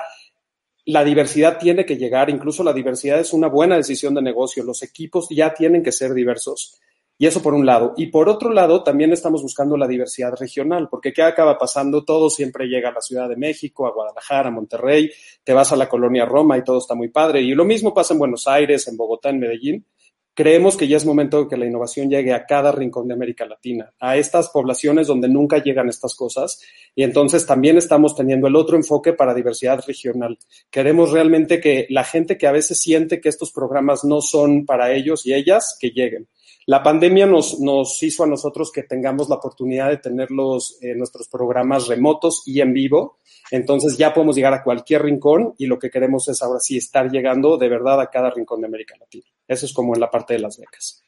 la 0.86 1.04
diversidad 1.04 1.58
tiene 1.58 1.84
que 1.84 1.96
llegar, 1.96 2.30
incluso 2.30 2.62
la 2.62 2.72
diversidad 2.72 3.18
es 3.18 3.32
una 3.32 3.48
buena 3.48 3.76
decisión 3.76 4.14
de 4.14 4.22
negocio, 4.22 4.62
los 4.62 4.82
equipos 4.82 5.26
ya 5.30 5.52
tienen 5.52 5.82
que 5.82 5.92
ser 5.92 6.14
diversos. 6.14 6.80
Y 7.18 7.26
eso 7.26 7.42
por 7.42 7.54
un 7.54 7.64
lado. 7.64 7.94
Y 7.96 8.08
por 8.08 8.28
otro 8.28 8.50
lado, 8.50 8.82
también 8.82 9.12
estamos 9.12 9.42
buscando 9.42 9.76
la 9.76 9.88
diversidad 9.88 10.34
regional, 10.38 10.88
porque 10.90 11.12
¿qué 11.12 11.22
acaba 11.22 11.56
pasando? 11.56 12.04
Todo 12.04 12.28
siempre 12.28 12.66
llega 12.66 12.90
a 12.90 12.92
la 12.92 13.00
Ciudad 13.00 13.28
de 13.28 13.36
México, 13.36 13.86
a 13.86 13.92
Guadalajara, 13.92 14.48
a 14.48 14.52
Monterrey, 14.52 15.10
te 15.42 15.54
vas 15.54 15.72
a 15.72 15.76
la 15.76 15.88
colonia 15.88 16.26
Roma 16.26 16.58
y 16.58 16.64
todo 16.64 16.78
está 16.78 16.94
muy 16.94 17.08
padre. 17.08 17.40
Y 17.40 17.54
lo 17.54 17.64
mismo 17.64 17.94
pasa 17.94 18.12
en 18.12 18.18
Buenos 18.18 18.46
Aires, 18.46 18.86
en 18.88 18.96
Bogotá, 18.98 19.30
en 19.30 19.38
Medellín. 19.38 19.86
Creemos 20.34 20.76
que 20.76 20.86
ya 20.86 20.98
es 20.98 21.06
momento 21.06 21.44
de 21.44 21.48
que 21.48 21.56
la 21.56 21.64
innovación 21.64 22.10
llegue 22.10 22.34
a 22.34 22.44
cada 22.44 22.70
rincón 22.70 23.08
de 23.08 23.14
América 23.14 23.46
Latina, 23.46 23.94
a 23.98 24.18
estas 24.18 24.50
poblaciones 24.50 25.06
donde 25.06 25.30
nunca 25.30 25.62
llegan 25.62 25.88
estas 25.88 26.14
cosas. 26.14 26.60
Y 26.94 27.04
entonces 27.04 27.46
también 27.46 27.78
estamos 27.78 28.14
teniendo 28.14 28.46
el 28.46 28.56
otro 28.56 28.76
enfoque 28.76 29.14
para 29.14 29.32
diversidad 29.32 29.82
regional. 29.86 30.36
Queremos 30.70 31.10
realmente 31.10 31.58
que 31.58 31.86
la 31.88 32.04
gente 32.04 32.36
que 32.36 32.46
a 32.46 32.52
veces 32.52 32.78
siente 32.78 33.18
que 33.22 33.30
estos 33.30 33.50
programas 33.50 34.04
no 34.04 34.20
son 34.20 34.66
para 34.66 34.92
ellos 34.92 35.24
y 35.24 35.32
ellas, 35.32 35.78
que 35.80 35.88
lleguen. 35.88 36.28
La 36.66 36.82
pandemia 36.82 37.26
nos, 37.26 38.02
hizo 38.02 38.24
a 38.24 38.26
nosotros 38.26 38.72
que 38.72 38.82
tengamos 38.82 39.28
la 39.28 39.36
oportunidad 39.36 39.88
de 39.88 39.98
tener 39.98 40.32
los, 40.32 40.78
eh, 40.82 40.96
nuestros 40.96 41.28
programas 41.28 41.86
remotos 41.86 42.42
y 42.44 42.60
en 42.60 42.72
vivo. 42.72 43.18
Entonces 43.52 43.96
ya 43.96 44.12
podemos 44.12 44.34
llegar 44.34 44.52
a 44.52 44.64
cualquier 44.64 45.02
rincón 45.02 45.54
y 45.58 45.66
lo 45.66 45.78
que 45.78 45.90
queremos 45.90 46.28
es 46.28 46.42
ahora 46.42 46.58
sí 46.58 46.76
estar 46.76 47.08
llegando 47.08 47.56
de 47.56 47.68
verdad 47.68 48.00
a 48.00 48.10
cada 48.10 48.30
rincón 48.30 48.60
de 48.60 48.66
América 48.66 48.96
Latina. 48.98 49.26
Eso 49.46 49.64
es 49.64 49.72
como 49.72 49.94
en 49.94 50.00
la 50.00 50.10
parte 50.10 50.34
de 50.34 50.40
las 50.40 50.58
becas. 50.58 51.04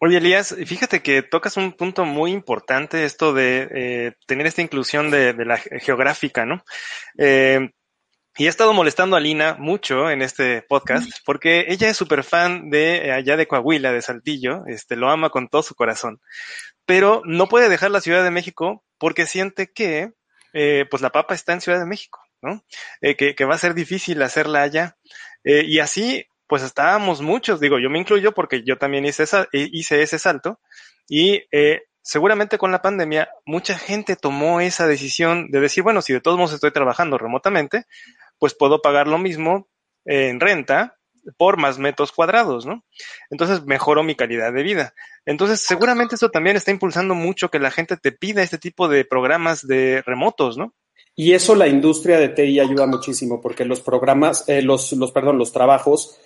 Oye, 0.00 0.18
Elías, 0.18 0.54
fíjate 0.66 1.00
que 1.00 1.22
tocas 1.22 1.56
un 1.56 1.72
punto 1.72 2.04
muy 2.04 2.32
importante, 2.32 3.04
esto 3.04 3.32
de 3.32 3.68
eh, 3.70 4.12
tener 4.26 4.46
esta 4.46 4.62
inclusión 4.62 5.10
de, 5.10 5.32
de 5.32 5.44
la 5.44 5.58
geográfica, 5.58 6.44
¿no? 6.44 6.64
Eh, 7.18 7.70
y 8.38 8.46
he 8.46 8.48
estado 8.48 8.72
molestando 8.72 9.16
a 9.16 9.20
Lina 9.20 9.56
mucho 9.58 10.10
en 10.10 10.22
este 10.22 10.62
podcast 10.62 11.10
porque 11.26 11.66
ella 11.68 11.88
es 11.88 11.96
súper 11.96 12.24
fan 12.24 12.70
de 12.70 13.08
eh, 13.08 13.12
allá 13.12 13.36
de 13.36 13.46
Coahuila, 13.46 13.92
de 13.92 14.00
Saltillo, 14.00 14.64
este, 14.66 14.96
lo 14.96 15.10
ama 15.10 15.28
con 15.30 15.48
todo 15.48 15.62
su 15.62 15.74
corazón, 15.74 16.20
pero 16.86 17.20
no 17.24 17.48
puede 17.48 17.68
dejar 17.68 17.90
la 17.90 18.00
Ciudad 18.00 18.24
de 18.24 18.30
México 18.30 18.84
porque 18.96 19.26
siente 19.26 19.72
que 19.72 20.12
eh, 20.52 20.86
pues 20.90 21.02
la 21.02 21.10
papa 21.10 21.34
está 21.34 21.52
en 21.52 21.60
Ciudad 21.60 21.78
de 21.78 21.86
México, 21.86 22.20
¿no? 22.40 22.64
Eh, 23.00 23.16
que, 23.16 23.34
que, 23.34 23.44
va 23.44 23.54
a 23.54 23.58
ser 23.58 23.74
difícil 23.74 24.22
hacerla 24.22 24.62
allá. 24.62 24.96
Eh, 25.44 25.64
y 25.66 25.78
así, 25.80 26.26
pues 26.46 26.62
estábamos 26.62 27.20
muchos, 27.20 27.60
digo, 27.60 27.78
yo 27.78 27.90
me 27.90 27.98
incluyo 27.98 28.32
porque 28.32 28.62
yo 28.64 28.78
también 28.78 29.04
hice, 29.04 29.24
esa, 29.24 29.48
hice 29.52 30.02
ese 30.02 30.18
salto 30.18 30.60
y 31.08 31.42
seguramente 32.02 32.56
con 32.56 32.72
la 32.72 32.80
pandemia 32.80 33.28
mucha 33.44 33.78
gente 33.78 34.16
tomó 34.16 34.60
esa 34.60 34.86
decisión 34.86 35.50
de 35.50 35.60
decir, 35.60 35.84
bueno, 35.84 36.00
si 36.00 36.14
de 36.14 36.20
todos 36.20 36.38
modos 36.38 36.54
estoy 36.54 36.70
trabajando 36.70 37.18
remotamente, 37.18 37.84
pues 38.38 38.54
puedo 38.54 38.82
pagar 38.82 39.08
lo 39.08 39.18
mismo 39.18 39.68
en 40.04 40.40
renta 40.40 40.98
por 41.36 41.58
más 41.58 41.78
metros 41.78 42.12
cuadrados, 42.12 42.64
¿no? 42.64 42.84
Entonces 43.30 43.64
mejoro 43.64 44.02
mi 44.02 44.14
calidad 44.14 44.52
de 44.52 44.62
vida. 44.62 44.94
Entonces 45.26 45.60
seguramente 45.60 46.14
eso 46.14 46.30
también 46.30 46.56
está 46.56 46.70
impulsando 46.70 47.14
mucho 47.14 47.50
que 47.50 47.58
la 47.58 47.70
gente 47.70 47.96
te 47.96 48.12
pida 48.12 48.42
este 48.42 48.58
tipo 48.58 48.88
de 48.88 49.04
programas 49.04 49.66
de 49.66 50.02
remotos, 50.06 50.56
¿no? 50.56 50.74
Y 51.14 51.32
eso 51.32 51.54
la 51.56 51.66
industria 51.66 52.18
de 52.18 52.28
TI 52.28 52.60
ayuda 52.60 52.86
muchísimo 52.86 53.40
porque 53.40 53.64
los 53.64 53.80
programas, 53.80 54.48
eh, 54.48 54.62
los, 54.62 54.92
los, 54.92 55.10
perdón, 55.10 55.36
los 55.36 55.52
trabajos 55.52 56.18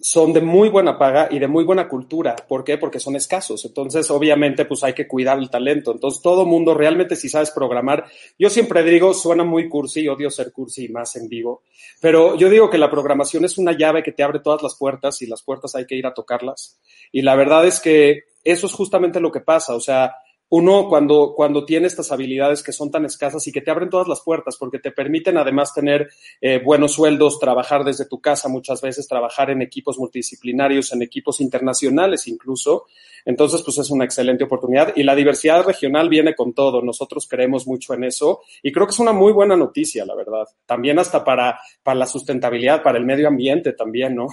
son 0.00 0.32
de 0.32 0.40
muy 0.40 0.68
buena 0.68 0.96
paga 0.96 1.28
y 1.30 1.38
de 1.38 1.48
muy 1.48 1.64
buena 1.64 1.88
cultura. 1.88 2.36
¿Por 2.36 2.62
qué? 2.62 2.78
Porque 2.78 3.00
son 3.00 3.16
escasos. 3.16 3.64
Entonces, 3.64 4.10
obviamente, 4.10 4.64
pues 4.64 4.84
hay 4.84 4.92
que 4.92 5.08
cuidar 5.08 5.38
el 5.38 5.50
talento. 5.50 5.92
Entonces, 5.92 6.22
todo 6.22 6.46
mundo 6.46 6.74
realmente, 6.74 7.16
si 7.16 7.28
sabes 7.28 7.50
programar, 7.50 8.04
yo 8.38 8.48
siempre 8.48 8.84
digo, 8.84 9.12
suena 9.12 9.42
muy 9.42 9.68
cursi, 9.68 10.06
odio 10.06 10.30
ser 10.30 10.52
cursi 10.52 10.84
y 10.84 10.88
más 10.88 11.16
en 11.16 11.28
vivo, 11.28 11.62
pero 12.00 12.36
yo 12.36 12.48
digo 12.48 12.70
que 12.70 12.78
la 12.78 12.90
programación 12.90 13.44
es 13.44 13.58
una 13.58 13.72
llave 13.72 14.02
que 14.02 14.12
te 14.12 14.22
abre 14.22 14.40
todas 14.40 14.62
las 14.62 14.76
puertas 14.76 15.20
y 15.22 15.26
las 15.26 15.42
puertas 15.42 15.74
hay 15.74 15.86
que 15.86 15.96
ir 15.96 16.06
a 16.06 16.14
tocarlas. 16.14 16.78
Y 17.10 17.22
la 17.22 17.34
verdad 17.34 17.66
es 17.66 17.80
que 17.80 18.24
eso 18.44 18.66
es 18.66 18.72
justamente 18.72 19.20
lo 19.20 19.32
que 19.32 19.40
pasa. 19.40 19.74
O 19.74 19.80
sea, 19.80 20.14
uno 20.50 20.88
cuando, 20.88 21.34
cuando 21.36 21.64
tiene 21.64 21.86
estas 21.86 22.10
habilidades 22.10 22.62
que 22.62 22.72
son 22.72 22.90
tan 22.90 23.04
escasas 23.04 23.46
y 23.46 23.52
que 23.52 23.60
te 23.60 23.70
abren 23.70 23.90
todas 23.90 24.08
las 24.08 24.22
puertas 24.22 24.56
porque 24.56 24.78
te 24.78 24.92
permiten 24.92 25.36
además 25.36 25.74
tener 25.74 26.08
eh, 26.40 26.60
buenos 26.62 26.92
sueldos, 26.92 27.38
trabajar 27.38 27.84
desde 27.84 28.06
tu 28.06 28.20
casa 28.20 28.48
muchas 28.48 28.80
veces, 28.80 29.06
trabajar 29.06 29.50
en 29.50 29.62
equipos 29.62 29.98
multidisciplinarios, 29.98 30.92
en 30.92 31.02
equipos 31.02 31.40
internacionales 31.40 32.26
incluso. 32.28 32.86
Entonces, 33.24 33.62
pues 33.62 33.76
es 33.78 33.90
una 33.90 34.04
excelente 34.04 34.44
oportunidad 34.44 34.92
y 34.96 35.02
la 35.02 35.14
diversidad 35.14 35.62
regional 35.64 36.08
viene 36.08 36.34
con 36.34 36.54
todo. 36.54 36.80
Nosotros 36.80 37.26
creemos 37.28 37.66
mucho 37.66 37.92
en 37.92 38.04
eso 38.04 38.40
y 38.62 38.72
creo 38.72 38.86
que 38.86 38.92
es 38.92 38.98
una 39.00 39.12
muy 39.12 39.32
buena 39.32 39.56
noticia, 39.56 40.06
la 40.06 40.14
verdad. 40.14 40.46
También 40.64 40.98
hasta 40.98 41.24
para, 41.24 41.58
para 41.82 41.98
la 41.98 42.06
sustentabilidad, 42.06 42.82
para 42.82 42.96
el 42.96 43.04
medio 43.04 43.28
ambiente 43.28 43.72
también, 43.72 44.14
¿no? 44.14 44.28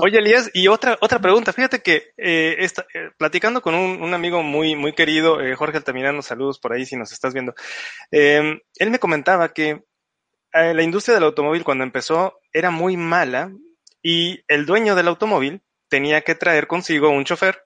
Oye, 0.00 0.18
Elías, 0.18 0.50
y 0.54 0.68
otra, 0.68 0.96
otra 1.00 1.18
pregunta. 1.18 1.52
Fíjate 1.52 1.82
que 1.82 2.12
eh, 2.16 2.56
está, 2.60 2.86
eh, 2.94 3.10
platicando 3.18 3.60
con 3.60 3.74
un, 3.74 4.02
un, 4.02 4.14
amigo 4.14 4.42
muy, 4.42 4.74
muy 4.74 4.94
querido, 4.94 5.40
eh, 5.40 5.54
Jorge 5.54 5.76
Altamirano, 5.76 6.22
saludos 6.22 6.58
por 6.58 6.72
ahí 6.72 6.86
si 6.86 6.96
nos 6.96 7.12
estás 7.12 7.34
viendo. 7.34 7.54
Eh, 8.10 8.58
él 8.76 8.90
me 8.90 8.98
comentaba 8.98 9.52
que 9.52 9.82
eh, 10.52 10.74
la 10.74 10.82
industria 10.82 11.14
del 11.14 11.24
automóvil 11.24 11.62
cuando 11.62 11.84
empezó 11.84 12.40
era 12.52 12.70
muy 12.70 12.96
mala 12.96 13.52
y 14.02 14.42
el 14.48 14.64
dueño 14.64 14.94
del 14.94 15.08
automóvil 15.08 15.60
tenía 15.88 16.22
que 16.22 16.34
traer 16.34 16.66
consigo 16.66 17.10
un 17.10 17.24
chofer 17.24 17.62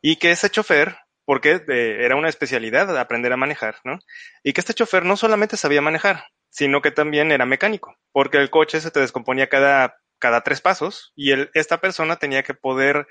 y 0.00 0.16
que 0.16 0.30
ese 0.30 0.50
chofer, 0.50 0.98
porque 1.24 1.62
era 1.66 2.14
una 2.14 2.28
especialidad 2.28 2.96
aprender 2.96 3.32
a 3.32 3.36
manejar, 3.36 3.76
¿no? 3.84 3.98
Y 4.44 4.52
que 4.52 4.60
este 4.60 4.74
chofer 4.74 5.04
no 5.04 5.16
solamente 5.16 5.56
sabía 5.56 5.80
manejar, 5.80 6.26
sino 6.50 6.80
que 6.80 6.92
también 6.92 7.32
era 7.32 7.46
mecánico, 7.46 7.96
porque 8.12 8.38
el 8.38 8.50
coche 8.50 8.80
se 8.80 8.90
te 8.90 9.00
descomponía 9.00 9.48
cada 9.48 9.96
cada 10.24 10.40
tres 10.40 10.62
pasos 10.62 11.12
y 11.14 11.34
esta 11.52 11.82
persona 11.82 12.16
tenía 12.16 12.42
que 12.42 12.54
poder 12.54 13.06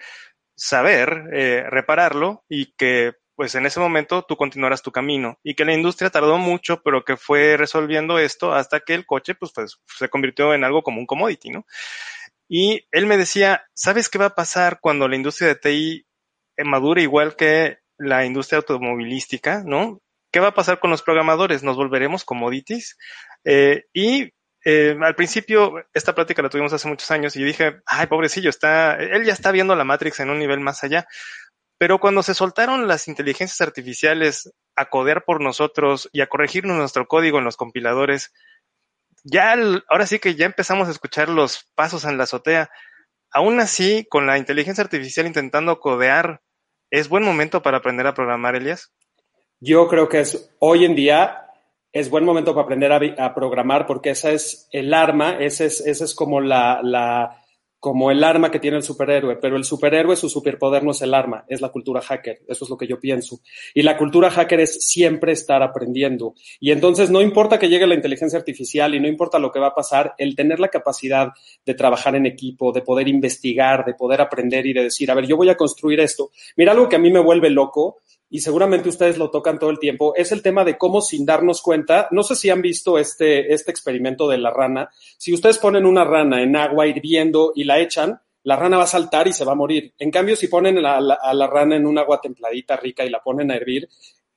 saber 0.56 1.26
eh, 1.32 1.64
repararlo 1.70 2.44
y 2.50 2.74
que 2.74 3.14
pues 3.36 3.54
en 3.54 3.68
ese 3.68 3.80
momento 3.80 4.24
tú 4.24 4.36
continuaras 4.36 4.82
tu 4.82 4.92
camino 4.92 5.38
y 5.44 5.54
que 5.54 5.64
la 5.64 5.76
industria 5.76 6.10
tardó 6.10 6.40
mucho 6.40 6.82
pero 6.82 7.06
que 7.06 7.16
fue 7.16 7.56
resolviendo 7.56 8.18
esto 8.18 8.52
hasta 8.52 8.80
que 8.80 8.96
el 8.96 9.06
coche 9.06 9.36
pues, 9.36 9.52
pues 9.54 9.78
se 9.96 10.10
convirtió 10.10 10.56
en 10.56 10.64
algo 10.64 10.82
como 10.82 11.02
un 11.02 11.06
commodity, 11.06 11.52
¿no? 11.52 11.68
Y 12.50 12.88
él 12.90 13.06
me 13.06 13.18
decía, 13.18 13.64
¿sabes 13.76 14.10
qué 14.10 14.18
va 14.18 14.26
a 14.26 14.36
pasar 14.36 14.80
cuando 14.82 15.08
la 15.08 15.16
industria 15.16 15.50
de 15.50 15.56
TI 15.56 16.08
madure 16.66 17.04
igual 17.04 17.36
que 17.36 17.78
la 18.00 18.26
industria 18.26 18.58
automovilística, 18.58 19.62
¿no? 19.64 20.02
¿Qué 20.32 20.40
va 20.40 20.48
a 20.48 20.56
pasar 20.56 20.80
con 20.80 20.90
los 20.90 21.04
programadores? 21.04 21.62
¿Nos 21.62 21.78
volveremos 21.78 22.26
commodities? 22.26 22.98
Eh, 23.46 23.84
y 23.94 24.32
eh, 24.66 24.98
al 25.02 25.16
principio, 25.16 25.86
esta 25.94 26.16
plática 26.16 26.42
la 26.42 26.50
tuvimos 26.50 26.72
hace 26.72 26.88
muchos 26.88 27.12
años 27.12 27.36
y 27.36 27.42
yo 27.42 27.46
dije, 27.46 27.82
ay, 27.86 28.08
pobrecillo, 28.08 28.50
está, 28.50 28.96
él 28.96 29.26
ya 29.26 29.34
está 29.34 29.52
viendo 29.52 29.76
la 29.76 29.84
Matrix 29.84 30.20
en 30.22 30.30
un 30.30 30.40
nivel 30.40 30.62
más 30.62 30.84
allá. 30.84 31.08
Pero 31.78 32.00
cuando 32.00 32.24
se 32.24 32.34
soltaron 32.34 32.88
las 32.88 33.08
inteligencias 33.08 33.60
artificiales 33.60 34.54
a 34.76 34.90
codear 34.90 35.26
por 35.26 35.42
nosotros 35.42 36.10
y 36.14 36.22
a 36.22 36.28
corregirnos 36.28 36.78
nuestro 36.78 37.08
código 37.08 37.40
en 37.40 37.44
los 37.44 37.58
compiladores, 37.58 38.32
ya, 39.24 39.56
ahora 39.90 40.08
sí 40.08 40.20
que 40.20 40.36
ya 40.36 40.46
empezamos 40.46 40.88
a 40.88 40.92
escuchar 40.92 41.28
los 41.28 41.70
pasos 41.76 42.06
en 42.06 42.18
la 42.18 42.24
azotea. 42.24 42.70
Aún 43.32 43.60
así, 43.60 44.06
con 44.10 44.28
la 44.28 44.38
inteligencia 44.38 44.84
artificial 44.84 45.28
intentando 45.28 45.80
codear, 45.80 46.42
¿es 46.90 47.10
buen 47.10 47.24
momento 47.24 47.62
para 47.62 47.78
aprender 47.78 48.08
a 48.08 48.14
programar, 48.14 48.56
Elias? 48.56 48.94
Yo 49.60 49.88
creo 49.88 50.08
que 50.08 50.22
es 50.22 50.54
hoy 50.60 50.86
en 50.86 50.96
día 50.96 51.43
es 51.94 52.10
buen 52.10 52.26
momento 52.26 52.54
para 52.54 52.64
aprender 52.64 52.92
a, 52.92 53.36
programar 53.36 53.86
porque 53.86 54.10
esa 54.10 54.32
es 54.32 54.68
el 54.72 54.94
arma, 54.94 55.38
ese 55.40 55.66
es, 55.66 55.80
ese 55.80 56.04
es 56.04 56.16
como 56.16 56.42
la, 56.42 56.82
la, 56.84 57.44
como 57.84 58.10
el 58.10 58.24
arma 58.24 58.50
que 58.50 58.60
tiene 58.60 58.78
el 58.78 58.84
superhéroe, 58.84 59.36
pero 59.36 59.58
el 59.58 59.64
superhéroe, 59.64 60.16
su 60.16 60.28
superpoder 60.28 60.86
no 60.86 60.92
es 60.92 61.02
el 61.02 61.14
arma, 61.14 61.44
es 61.50 61.60
la 61.60 61.68
cultura 61.68 62.00
hacker, 62.02 62.40
eso 62.48 62.64
es 62.64 62.70
lo 62.70 62.78
que 62.78 62.88
yo 62.88 62.98
pienso. 62.98 63.42
Y 63.74 63.84
la 63.84 63.98
cultura 63.98 64.32
hacker 64.32 64.62
es 64.62 64.88
siempre 64.88 65.34
estar 65.34 65.62
aprendiendo. 65.62 66.34
Y 66.62 66.72
entonces 66.72 67.12
no 67.12 67.22
importa 67.22 67.60
que 67.60 67.68
llegue 67.68 67.86
la 67.86 67.96
inteligencia 67.96 68.40
artificial 68.40 68.96
y 68.96 69.00
no 69.00 69.08
importa 69.10 69.38
lo 69.38 69.52
que 69.52 69.60
va 69.60 69.68
a 69.68 69.76
pasar, 69.76 70.16
el 70.18 70.34
tener 70.34 70.62
la 70.62 70.70
capacidad 70.70 71.34
de 71.66 71.74
trabajar 71.74 72.16
en 72.16 72.26
equipo, 72.26 72.72
de 72.72 72.82
poder 72.82 73.10
investigar, 73.10 73.84
de 73.84 73.94
poder 73.94 74.22
aprender 74.22 74.66
y 74.66 74.72
de 74.72 74.84
decir, 74.84 75.12
a 75.12 75.16
ver, 75.16 75.28
yo 75.28 75.36
voy 75.36 75.50
a 75.50 75.58
construir 75.58 76.00
esto. 76.00 76.32
Mira 76.56 76.72
algo 76.72 76.88
que 76.88 76.96
a 76.96 77.00
mí 77.00 77.12
me 77.12 77.20
vuelve 77.20 77.50
loco 77.50 78.00
y 78.34 78.40
seguramente 78.40 78.90
ustedes 78.90 79.20
lo 79.20 79.30
tocan 79.30 79.60
todo 79.60 79.70
el 79.70 79.78
tiempo, 79.78 80.16
es 80.16 80.32
el 80.32 80.42
tema 80.42 80.66
de 80.66 80.76
cómo 80.76 81.02
sin 81.04 81.24
darnos 81.24 81.62
cuenta, 81.62 82.08
no 82.10 82.24
sé 82.24 82.36
si 82.36 82.50
han 82.50 82.64
visto 82.64 82.98
este, 82.98 83.54
este 83.54 83.70
experimento 83.70 84.28
de 84.28 84.40
la 84.40 84.50
rana, 84.50 84.90
si 85.20 85.36
ustedes 85.36 85.60
ponen 85.60 85.86
una 85.86 86.04
rana 86.04 86.42
en 86.42 86.56
agua 86.56 86.88
hirviendo 86.88 87.52
y 87.56 87.64
la 87.64 87.80
echan, 87.80 88.20
la 88.42 88.56
rana 88.56 88.78
va 88.78 88.86
a 88.86 88.88
saltar 88.88 89.28
y 89.28 89.34
se 89.34 89.46
va 89.46 89.52
a 89.52 89.56
morir. 89.56 89.94
En 90.00 90.10
cambio, 90.10 90.36
si 90.36 90.48
ponen 90.48 90.84
a 90.84 91.00
la 91.00 91.48
rana 91.48 91.76
en 91.76 91.86
un 91.86 92.00
agua 92.00 92.20
templadita, 92.20 92.76
rica 92.76 93.06
y 93.06 93.12
la 93.12 93.22
ponen 93.22 93.52
a 93.52 93.56
hervir, 93.56 93.88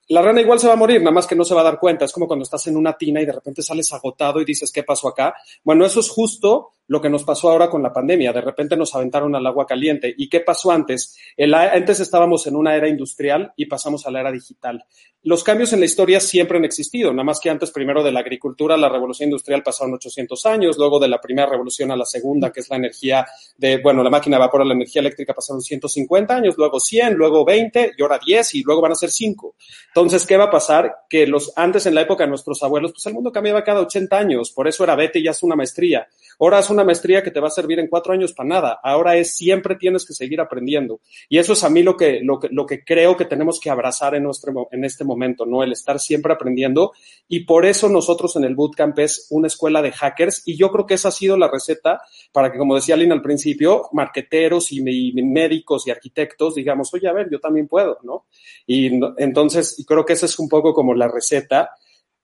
la 0.08 0.20
rana 0.20 0.42
igual 0.42 0.60
se 0.60 0.68
va 0.68 0.74
a 0.74 0.76
morir, 0.76 1.00
nada 1.00 1.12
más 1.12 1.26
que 1.26 1.34
no 1.34 1.44
se 1.44 1.54
va 1.54 1.62
a 1.62 1.64
dar 1.64 1.80
cuenta. 1.80 2.04
Es 2.04 2.12
como 2.12 2.26
cuando 2.26 2.42
estás 2.42 2.66
en 2.66 2.76
una 2.76 2.98
tina 2.98 3.22
y 3.22 3.26
de 3.26 3.32
repente 3.32 3.62
sales 3.62 3.90
agotado 3.92 4.42
y 4.42 4.44
dices, 4.44 4.70
¿qué 4.70 4.82
pasó 4.82 5.08
acá? 5.08 5.34
Bueno, 5.64 5.86
eso 5.86 6.00
es 6.00 6.10
justo 6.10 6.72
lo 6.88 7.00
que 7.00 7.10
nos 7.10 7.24
pasó 7.24 7.50
ahora 7.50 7.68
con 7.68 7.82
la 7.82 7.92
pandemia. 7.92 8.32
De 8.32 8.40
repente 8.40 8.76
nos 8.76 8.94
aventaron 8.94 9.34
al 9.34 9.46
agua 9.46 9.66
caliente. 9.66 10.14
¿Y 10.16 10.28
qué 10.28 10.40
pasó 10.40 10.70
antes? 10.70 11.16
El, 11.36 11.54
antes 11.54 12.00
estábamos 12.00 12.46
en 12.46 12.56
una 12.56 12.76
era 12.76 12.88
industrial 12.88 13.52
y 13.56 13.66
pasamos 13.66 14.06
a 14.06 14.10
la 14.10 14.20
era 14.20 14.32
digital. 14.32 14.84
Los 15.22 15.42
cambios 15.42 15.72
en 15.72 15.80
la 15.80 15.86
historia 15.86 16.20
siempre 16.20 16.56
han 16.56 16.64
existido, 16.64 17.10
nada 17.10 17.24
más 17.24 17.40
que 17.40 17.50
antes 17.50 17.72
primero 17.72 18.04
de 18.04 18.12
la 18.12 18.20
agricultura, 18.20 18.76
la 18.76 18.88
revolución 18.88 19.28
industrial 19.28 19.60
pasaron 19.64 19.94
800 19.94 20.46
años, 20.46 20.78
luego 20.78 21.00
de 21.00 21.08
la 21.08 21.20
primera 21.20 21.50
revolución 21.50 21.90
a 21.90 21.96
la 21.96 22.04
segunda, 22.04 22.52
que 22.52 22.60
es 22.60 22.70
la 22.70 22.76
energía 22.76 23.26
de, 23.56 23.78
bueno, 23.78 24.04
la 24.04 24.10
máquina 24.10 24.36
de 24.36 24.42
vapor 24.42 24.62
a 24.62 24.64
la 24.64 24.74
energía 24.74 25.00
eléctrica 25.00 25.34
pasaron 25.34 25.62
150 25.62 26.32
años, 26.32 26.54
luego 26.56 26.78
100, 26.78 27.14
luego 27.14 27.44
20 27.44 27.94
y 27.98 28.02
ahora 28.02 28.20
10 28.24 28.54
y 28.54 28.62
luego 28.62 28.80
van 28.80 28.92
a 28.92 28.94
ser 28.94 29.10
5. 29.10 29.56
Entonces, 29.88 30.24
¿qué 30.26 30.36
va 30.36 30.44
a 30.44 30.50
pasar? 30.50 30.94
Que 31.10 31.26
los 31.26 31.52
antes 31.56 31.86
en 31.86 31.96
la 31.96 32.02
época 32.02 32.22
de 32.22 32.30
nuestros 32.30 32.62
abuelos, 32.62 32.92
pues 32.92 33.04
el 33.06 33.14
mundo 33.14 33.32
cambiaba 33.32 33.64
cada 33.64 33.80
80 33.80 34.16
años, 34.16 34.52
por 34.52 34.68
eso 34.68 34.84
era 34.84 34.94
vete 34.94 35.18
y 35.18 35.26
haz 35.26 35.42
una 35.42 35.56
maestría. 35.56 36.06
Ahora 36.38 36.60
es 36.60 36.70
una 36.76 36.84
maestría 36.84 37.22
que 37.22 37.30
te 37.30 37.40
va 37.40 37.48
a 37.48 37.50
servir 37.50 37.78
en 37.78 37.88
cuatro 37.88 38.12
años 38.12 38.32
para 38.32 38.48
nada. 38.48 38.80
Ahora 38.82 39.16
es 39.16 39.34
siempre 39.34 39.76
tienes 39.76 40.06
que 40.06 40.14
seguir 40.14 40.40
aprendiendo. 40.40 41.00
Y 41.28 41.38
eso 41.38 41.54
es 41.54 41.64
a 41.64 41.70
mí 41.70 41.82
lo 41.82 41.96
que, 41.96 42.20
lo 42.22 42.38
que, 42.38 42.48
lo 42.50 42.66
que 42.66 42.84
creo 42.84 43.16
que 43.16 43.24
tenemos 43.24 43.58
que 43.60 43.70
abrazar 43.70 44.14
en, 44.14 44.22
nuestro, 44.22 44.68
en 44.70 44.84
este 44.84 45.04
momento, 45.04 45.46
¿no? 45.46 45.62
El 45.62 45.72
estar 45.72 45.98
siempre 45.98 46.32
aprendiendo. 46.32 46.92
Y 47.28 47.40
por 47.40 47.66
eso 47.66 47.88
nosotros 47.88 48.36
en 48.36 48.44
el 48.44 48.54
Bootcamp 48.54 48.98
es 48.98 49.26
una 49.30 49.48
escuela 49.48 49.82
de 49.82 49.92
hackers. 49.92 50.42
Y 50.46 50.56
yo 50.56 50.70
creo 50.70 50.86
que 50.86 50.94
esa 50.94 51.08
ha 51.08 51.12
sido 51.12 51.36
la 51.36 51.50
receta 51.50 52.00
para 52.32 52.52
que, 52.52 52.58
como 52.58 52.76
decía 52.76 52.96
Lina 52.96 53.14
al 53.14 53.22
principio, 53.22 53.88
marqueteros 53.92 54.70
y, 54.72 54.78
y 54.78 55.22
médicos 55.22 55.86
y 55.86 55.90
arquitectos 55.90 56.36
digamos, 56.54 56.92
oye, 56.94 57.08
a 57.08 57.12
ver, 57.12 57.28
yo 57.30 57.40
también 57.40 57.68
puedo, 57.68 57.98
¿no? 58.02 58.26
Y 58.66 58.90
entonces, 59.18 59.84
creo 59.86 60.04
que 60.04 60.14
esa 60.14 60.26
es 60.26 60.38
un 60.38 60.48
poco 60.48 60.74
como 60.74 60.94
la 60.94 61.08
receta 61.08 61.70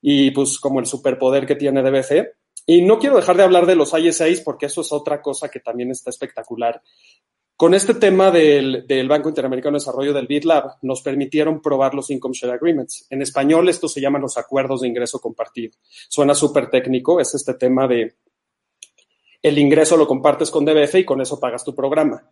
y 0.01 0.31
pues 0.33 0.59
como 0.59 0.81
el 0.81 0.87
superpoder 0.87 1.47
que 1.47 1.55
tiene 1.55 1.83
DBC 1.83 2.42
y 2.73 2.81
no 2.81 2.99
quiero 2.99 3.17
dejar 3.17 3.37
de 3.37 3.43
hablar 3.43 3.67
de 3.67 3.75
los 3.75 3.93
ISAs 3.93 4.41
porque 4.41 4.67
eso 4.67 4.81
es 4.81 4.93
otra 4.93 5.21
cosa 5.21 5.50
que 5.50 5.61
también 5.61 5.91
está 5.91 6.09
espectacular. 6.09 6.81
Con 7.55 7.75
este 7.75 7.93
tema 7.93 8.31
del, 8.31 9.07
Banco 9.07 9.29
Interamericano 9.29 9.75
de 9.75 9.81
Desarrollo 9.81 10.14
del 10.14 10.26
BitLab, 10.26 10.79
nos 10.81 11.02
permitieron 11.02 11.61
probar 11.61 11.93
los 11.95 12.11
Income 12.11 12.35
Share 12.35 12.55
Agreements. 12.55 13.07
En 13.11 13.21
español, 13.21 13.69
esto 13.69 13.88
se 13.88 14.00
llaman 14.00 14.23
los 14.23 14.38
acuerdos 14.38 14.81
de 14.81 14.88
ingreso 14.88 15.21
compartido. 15.21 15.75
Suena 16.09 16.35
súper 16.35 16.71
técnico, 16.71 17.21
es 17.21 17.35
este 17.35 17.55
tema 17.55 17.87
de 17.87 18.17
el 19.43 19.59
ingreso 19.59 19.97
lo 19.97 20.07
compartes 20.07 20.50
con 20.50 20.64
DBF 20.64 20.95
y 20.95 21.05
con 21.05 21.21
eso 21.21 21.38
pagas 21.38 21.64
tu 21.64 21.75
programa. 21.75 22.26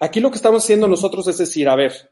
Aquí 0.00 0.18
lo 0.18 0.30
que 0.30 0.36
estamos 0.36 0.64
haciendo 0.64 0.88
nosotros 0.88 1.28
es 1.28 1.38
decir, 1.38 1.68
a 1.68 1.76
ver, 1.76 2.10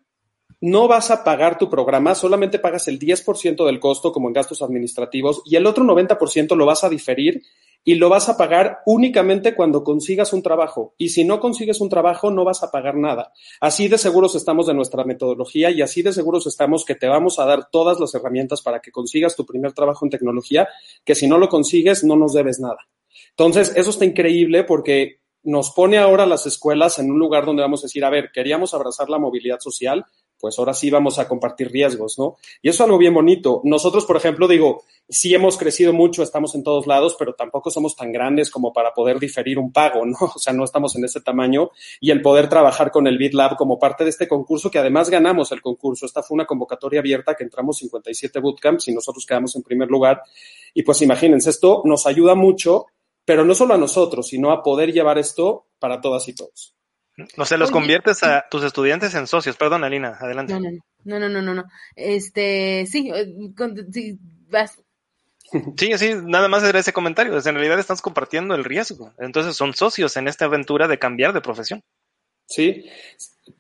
no 0.61 0.89
vas 0.89 1.11
a 1.11 1.23
pagar 1.25 1.59
tu 1.59 1.69
programa, 1.69 2.15
solamente 2.15 2.59
pagas 2.59 2.89
el 2.89 2.99
10% 2.99 3.67
del 3.67 3.81
costo 3.81 4.13
como 4.13 4.29
en 4.29 4.35
gastos 4.35 4.63
administrativos 4.63 5.43
y 5.45 5.57
el 5.57 5.67
otro 5.67 5.85
90% 5.85 6.57
lo 6.57 6.67
vas 6.67 6.85
a 6.85 6.89
diferir 6.89 7.43
y 7.85 7.95
lo 7.95 8.09
vas 8.09 8.29
a 8.29 8.37
pagar 8.37 8.81
únicamente 8.85 9.55
cuando 9.55 9.85
consigas 9.85 10.33
un 10.33 10.43
trabajo. 10.43 10.95
Y 10.99 11.11
si 11.11 11.25
no 11.25 11.39
consigues 11.39 11.81
un 11.81 11.89
trabajo, 11.89 12.33
no 12.33 12.45
vas 12.45 12.65
a 12.65 12.73
pagar 12.73 12.97
nada. 12.97 13.33
Así 13.61 13.87
de 13.87 13.97
seguros 13.97 14.35
estamos 14.35 14.67
de 14.67 14.75
nuestra 14.75 15.05
metodología 15.05 15.71
y 15.71 15.83
así 15.83 16.03
de 16.03 16.13
seguros 16.13 16.49
estamos 16.49 16.85
que 16.85 16.97
te 16.97 17.07
vamos 17.07 17.39
a 17.39 17.45
dar 17.45 17.71
todas 17.71 18.01
las 18.01 18.13
herramientas 18.15 18.61
para 18.61 18.81
que 18.81 18.91
consigas 18.91 19.37
tu 19.37 19.47
primer 19.47 19.73
trabajo 19.73 20.05
en 20.05 20.11
tecnología, 20.11 20.69
que 21.05 21.15
si 21.15 21.29
no 21.29 21.39
lo 21.39 21.49
consigues, 21.49 22.03
no 22.03 22.17
nos 22.17 22.33
debes 22.33 22.59
nada. 22.59 22.89
Entonces, 23.31 23.73
eso 23.77 23.91
está 23.91 24.05
increíble 24.05 24.65
porque 24.65 25.21
nos 25.45 25.71
pone 25.71 25.99
ahora 25.99 26.27
las 26.27 26.45
escuelas 26.45 26.99
en 26.99 27.09
un 27.09 27.21
lugar 27.21 27.47
donde 27.47 27.63
vamos 27.63 27.85
a 27.85 27.87
decir, 27.87 28.05
a 28.05 28.11
ver, 28.11 28.31
queríamos 28.35 28.75
abrazar 28.75 29.09
la 29.09 29.19
movilidad 29.19 29.61
social, 29.61 30.05
pues 30.39 30.59
ahora 30.59 30.75
sí 30.75 30.91
vamos 30.91 31.19
a 31.19 31.27
compartir 31.27 31.71
riesgos, 31.71 32.19
¿no? 32.19 32.37
Y 32.63 32.69
eso 32.69 32.83
es 32.83 32.87
algo 32.87 32.99
bien 32.99 33.15
bonito. 33.15 33.61
Nosotros, 33.65 34.05
por 34.05 34.17
ejemplo, 34.17 34.49
digo, 34.49 34.83
sí 35.09 35.35
hemos 35.35 35.57
crecido 35.57 35.93
mucho, 35.93 36.23
estamos 36.23 36.55
en 36.55 36.63
todos 36.63 36.87
lados, 36.87 37.17
pero 37.19 37.35
tampoco 37.35 37.71
somos 37.71 37.97
tan 37.97 38.13
grandes 38.13 38.51
como 38.51 38.73
para 38.73 38.93
poder 38.93 39.19
diferir 39.19 39.59
un 39.59 39.73
pago, 39.73 40.05
¿no? 40.05 40.17
O 40.37 40.39
sea, 40.39 40.53
no 40.53 40.65
estamos 40.65 40.95
en 40.97 41.05
ese 41.05 41.21
tamaño 41.21 41.71
y 42.01 42.11
el 42.11 42.21
poder 42.21 42.49
trabajar 42.49 42.91
con 42.91 43.07
el 43.07 43.19
BitLab 43.19 43.57
como 43.57 43.79
parte 43.79 44.05
de 44.05 44.11
este 44.11 44.29
concurso, 44.29 44.71
que 44.71 44.79
además 44.79 45.11
ganamos 45.11 45.53
el 45.53 45.63
concurso. 45.63 46.07
Esta 46.07 46.23
fue 46.23 46.35
una 46.35 46.47
convocatoria 46.47 47.01
abierta 47.01 47.35
que 47.35 47.45
entramos 47.45 47.79
57 47.79 48.39
bootcamps 48.41 48.89
y 48.89 48.95
nosotros 48.95 49.25
quedamos 49.25 49.57
en 49.57 49.63
primer 49.63 49.89
lugar. 49.89 50.23
Y 50.75 50.83
pues 50.83 51.01
imagínense, 51.03 51.51
esto 51.51 51.83
nos 51.85 52.07
ayuda 52.07 52.35
mucho, 52.35 52.87
pero 53.25 53.45
no 53.45 53.55
solo 53.55 53.75
a 53.75 53.79
nosotros, 53.79 54.29
sino 54.29 54.53
a 54.53 54.63
poder 54.63 54.93
llevar 54.93 55.19
esto 55.19 55.67
para 55.79 56.01
todas 56.01 56.29
y 56.29 56.35
todos. 56.35 56.76
No 57.37 57.45
sé, 57.47 57.57
los 57.57 57.71
conviertes 57.71 58.23
a 58.23 58.45
tus 58.51 58.63
estudiantes 58.63 59.15
en 59.15 59.27
socios. 59.27 59.57
Perdón, 59.57 59.85
Alina, 59.85 60.19
adelante. 60.21 60.53
No, 60.53 60.61
no, 61.05 61.19
no, 61.19 61.29
no, 61.29 61.43
no, 61.43 61.55
no. 61.55 61.65
Este, 61.95 62.85
sí, 62.87 63.11
eh, 63.15 63.35
sí, 63.93 64.19
vas. 64.51 64.79
Sí, 65.77 65.97
sí, 65.97 66.15
nada 66.25 66.49
más 66.49 66.65
era 66.65 66.79
ese 66.79 66.93
comentario. 66.93 67.37
en 67.37 67.55
realidad 67.55 67.79
estás 67.79 68.03
compartiendo 68.03 68.55
el 68.55 68.65
riesgo. 68.65 69.13
Entonces 69.19 69.57
son 69.57 69.75
socios 69.75 70.17
en 70.17 70.29
esta 70.29 70.47
aventura 70.47 70.89
de 70.89 70.99
cambiar 70.99 71.33
de 71.33 71.41
profesión. 71.41 71.83
Sí, 72.47 72.85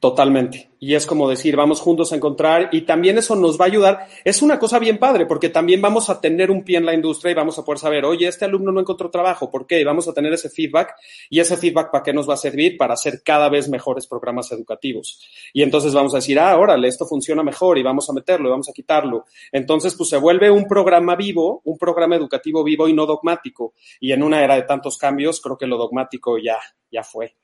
Totalmente. 0.00 0.70
Y 0.80 0.94
es 0.94 1.06
como 1.06 1.28
decir, 1.28 1.54
vamos 1.54 1.80
juntos 1.80 2.12
a 2.12 2.16
encontrar 2.16 2.70
y 2.72 2.82
también 2.82 3.18
eso 3.18 3.36
nos 3.36 3.58
va 3.58 3.66
a 3.66 3.68
ayudar. 3.68 4.08
Es 4.24 4.42
una 4.42 4.58
cosa 4.58 4.80
bien 4.80 4.98
padre 4.98 5.26
porque 5.26 5.48
también 5.48 5.80
vamos 5.80 6.10
a 6.10 6.20
tener 6.20 6.50
un 6.50 6.64
pie 6.64 6.78
en 6.78 6.86
la 6.86 6.92
industria 6.92 7.30
y 7.30 7.34
vamos 7.34 7.56
a 7.58 7.64
poder 7.64 7.78
saber, 7.78 8.04
oye, 8.04 8.26
este 8.26 8.44
alumno 8.44 8.72
no 8.72 8.80
encontró 8.80 9.10
trabajo, 9.10 9.48
¿por 9.48 9.64
qué? 9.64 9.80
Y 9.80 9.84
vamos 9.84 10.08
a 10.08 10.12
tener 10.12 10.32
ese 10.32 10.50
feedback 10.50 10.96
y 11.30 11.38
ese 11.38 11.56
feedback 11.56 11.92
para 11.92 12.02
qué 12.02 12.12
nos 12.12 12.28
va 12.28 12.34
a 12.34 12.36
servir 12.36 12.76
para 12.76 12.94
hacer 12.94 13.22
cada 13.24 13.48
vez 13.48 13.68
mejores 13.68 14.08
programas 14.08 14.50
educativos. 14.50 15.24
Y 15.52 15.62
entonces 15.62 15.94
vamos 15.94 16.14
a 16.14 16.18
decir, 16.18 16.40
ah, 16.40 16.58
órale, 16.58 16.88
esto 16.88 17.06
funciona 17.06 17.44
mejor 17.44 17.78
y 17.78 17.84
vamos 17.84 18.10
a 18.10 18.12
meterlo 18.12 18.48
y 18.48 18.50
vamos 18.50 18.68
a 18.68 18.72
quitarlo. 18.72 19.24
Entonces, 19.52 19.94
pues 19.94 20.08
se 20.10 20.16
vuelve 20.16 20.50
un 20.50 20.66
programa 20.66 21.14
vivo, 21.14 21.62
un 21.64 21.78
programa 21.78 22.16
educativo 22.16 22.64
vivo 22.64 22.88
y 22.88 22.92
no 22.92 23.06
dogmático. 23.06 23.74
Y 24.00 24.10
en 24.10 24.24
una 24.24 24.42
era 24.42 24.56
de 24.56 24.62
tantos 24.62 24.98
cambios, 24.98 25.40
creo 25.40 25.56
que 25.56 25.66
lo 25.66 25.78
dogmático 25.78 26.38
ya, 26.38 26.58
ya 26.90 27.04
fue, 27.04 27.36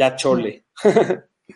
ya 0.00 0.16
chole. 0.16 0.64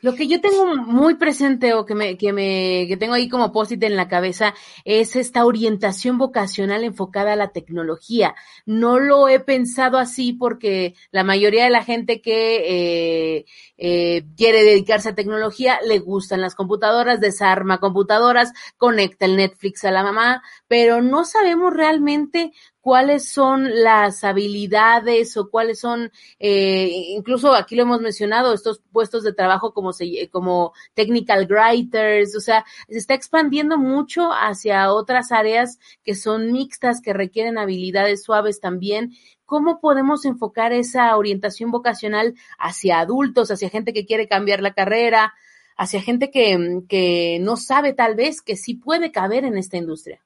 Lo 0.02 0.14
que 0.14 0.26
yo 0.26 0.40
tengo 0.40 0.76
muy 0.76 1.14
presente 1.14 1.72
o 1.72 1.86
que 1.86 1.94
me, 1.94 2.18
que 2.18 2.32
me, 2.32 2.84
que 2.88 2.96
tengo 2.96 3.14
ahí 3.14 3.28
como 3.28 3.52
post 3.52 3.72
en 3.72 3.96
la 3.96 4.08
cabeza 4.08 4.52
es 4.84 5.14
esta 5.16 5.46
orientación 5.46 6.18
vocacional 6.18 6.82
enfocada 6.84 7.32
a 7.32 7.36
la 7.36 7.52
tecnología. 7.52 8.34
No 8.66 8.98
lo 8.98 9.28
he 9.28 9.40
pensado 9.40 9.96
así 9.96 10.32
porque 10.32 10.94
la 11.12 11.22
mayoría 11.22 11.64
de 11.64 11.70
la 11.70 11.84
gente 11.84 12.20
que 12.20 13.36
eh, 13.38 13.44
eh, 13.78 14.24
quiere 14.36 14.64
dedicarse 14.64 15.10
a 15.10 15.14
tecnología 15.14 15.78
le 15.86 16.00
gustan 16.00 16.40
las 16.40 16.56
computadoras, 16.56 17.20
desarma 17.20 17.78
computadoras, 17.78 18.52
conecta 18.76 19.26
el 19.26 19.36
Netflix 19.36 19.84
a 19.84 19.92
la 19.92 20.02
mamá, 20.02 20.42
pero 20.66 21.02
no 21.02 21.24
sabemos 21.24 21.72
realmente 21.72 22.52
cuáles 22.84 23.30
son 23.30 23.82
las 23.82 24.24
habilidades 24.24 25.38
o 25.38 25.48
cuáles 25.48 25.80
son, 25.80 26.12
eh, 26.38 26.90
incluso 27.16 27.54
aquí 27.54 27.76
lo 27.76 27.84
hemos 27.84 28.02
mencionado, 28.02 28.52
estos 28.52 28.82
puestos 28.92 29.22
de 29.22 29.32
trabajo 29.32 29.72
como, 29.72 29.94
se, 29.94 30.28
como 30.28 30.74
technical 30.92 31.48
writers, 31.48 32.36
o 32.36 32.40
sea, 32.40 32.66
se 32.90 32.98
está 32.98 33.14
expandiendo 33.14 33.78
mucho 33.78 34.30
hacia 34.32 34.92
otras 34.92 35.32
áreas 35.32 35.78
que 36.02 36.14
son 36.14 36.52
mixtas, 36.52 37.00
que 37.00 37.14
requieren 37.14 37.56
habilidades 37.56 38.22
suaves 38.22 38.60
también. 38.60 39.14
¿Cómo 39.46 39.80
podemos 39.80 40.26
enfocar 40.26 40.74
esa 40.74 41.16
orientación 41.16 41.70
vocacional 41.70 42.34
hacia 42.58 43.00
adultos, 43.00 43.50
hacia 43.50 43.70
gente 43.70 43.94
que 43.94 44.04
quiere 44.04 44.28
cambiar 44.28 44.60
la 44.60 44.74
carrera, 44.74 45.32
hacia 45.78 46.02
gente 46.02 46.30
que, 46.30 46.82
que 46.86 47.38
no 47.40 47.56
sabe 47.56 47.94
tal 47.94 48.14
vez 48.14 48.42
que 48.42 48.56
sí 48.56 48.74
puede 48.74 49.10
caber 49.10 49.46
en 49.46 49.56
esta 49.56 49.78
industria? 49.78 50.22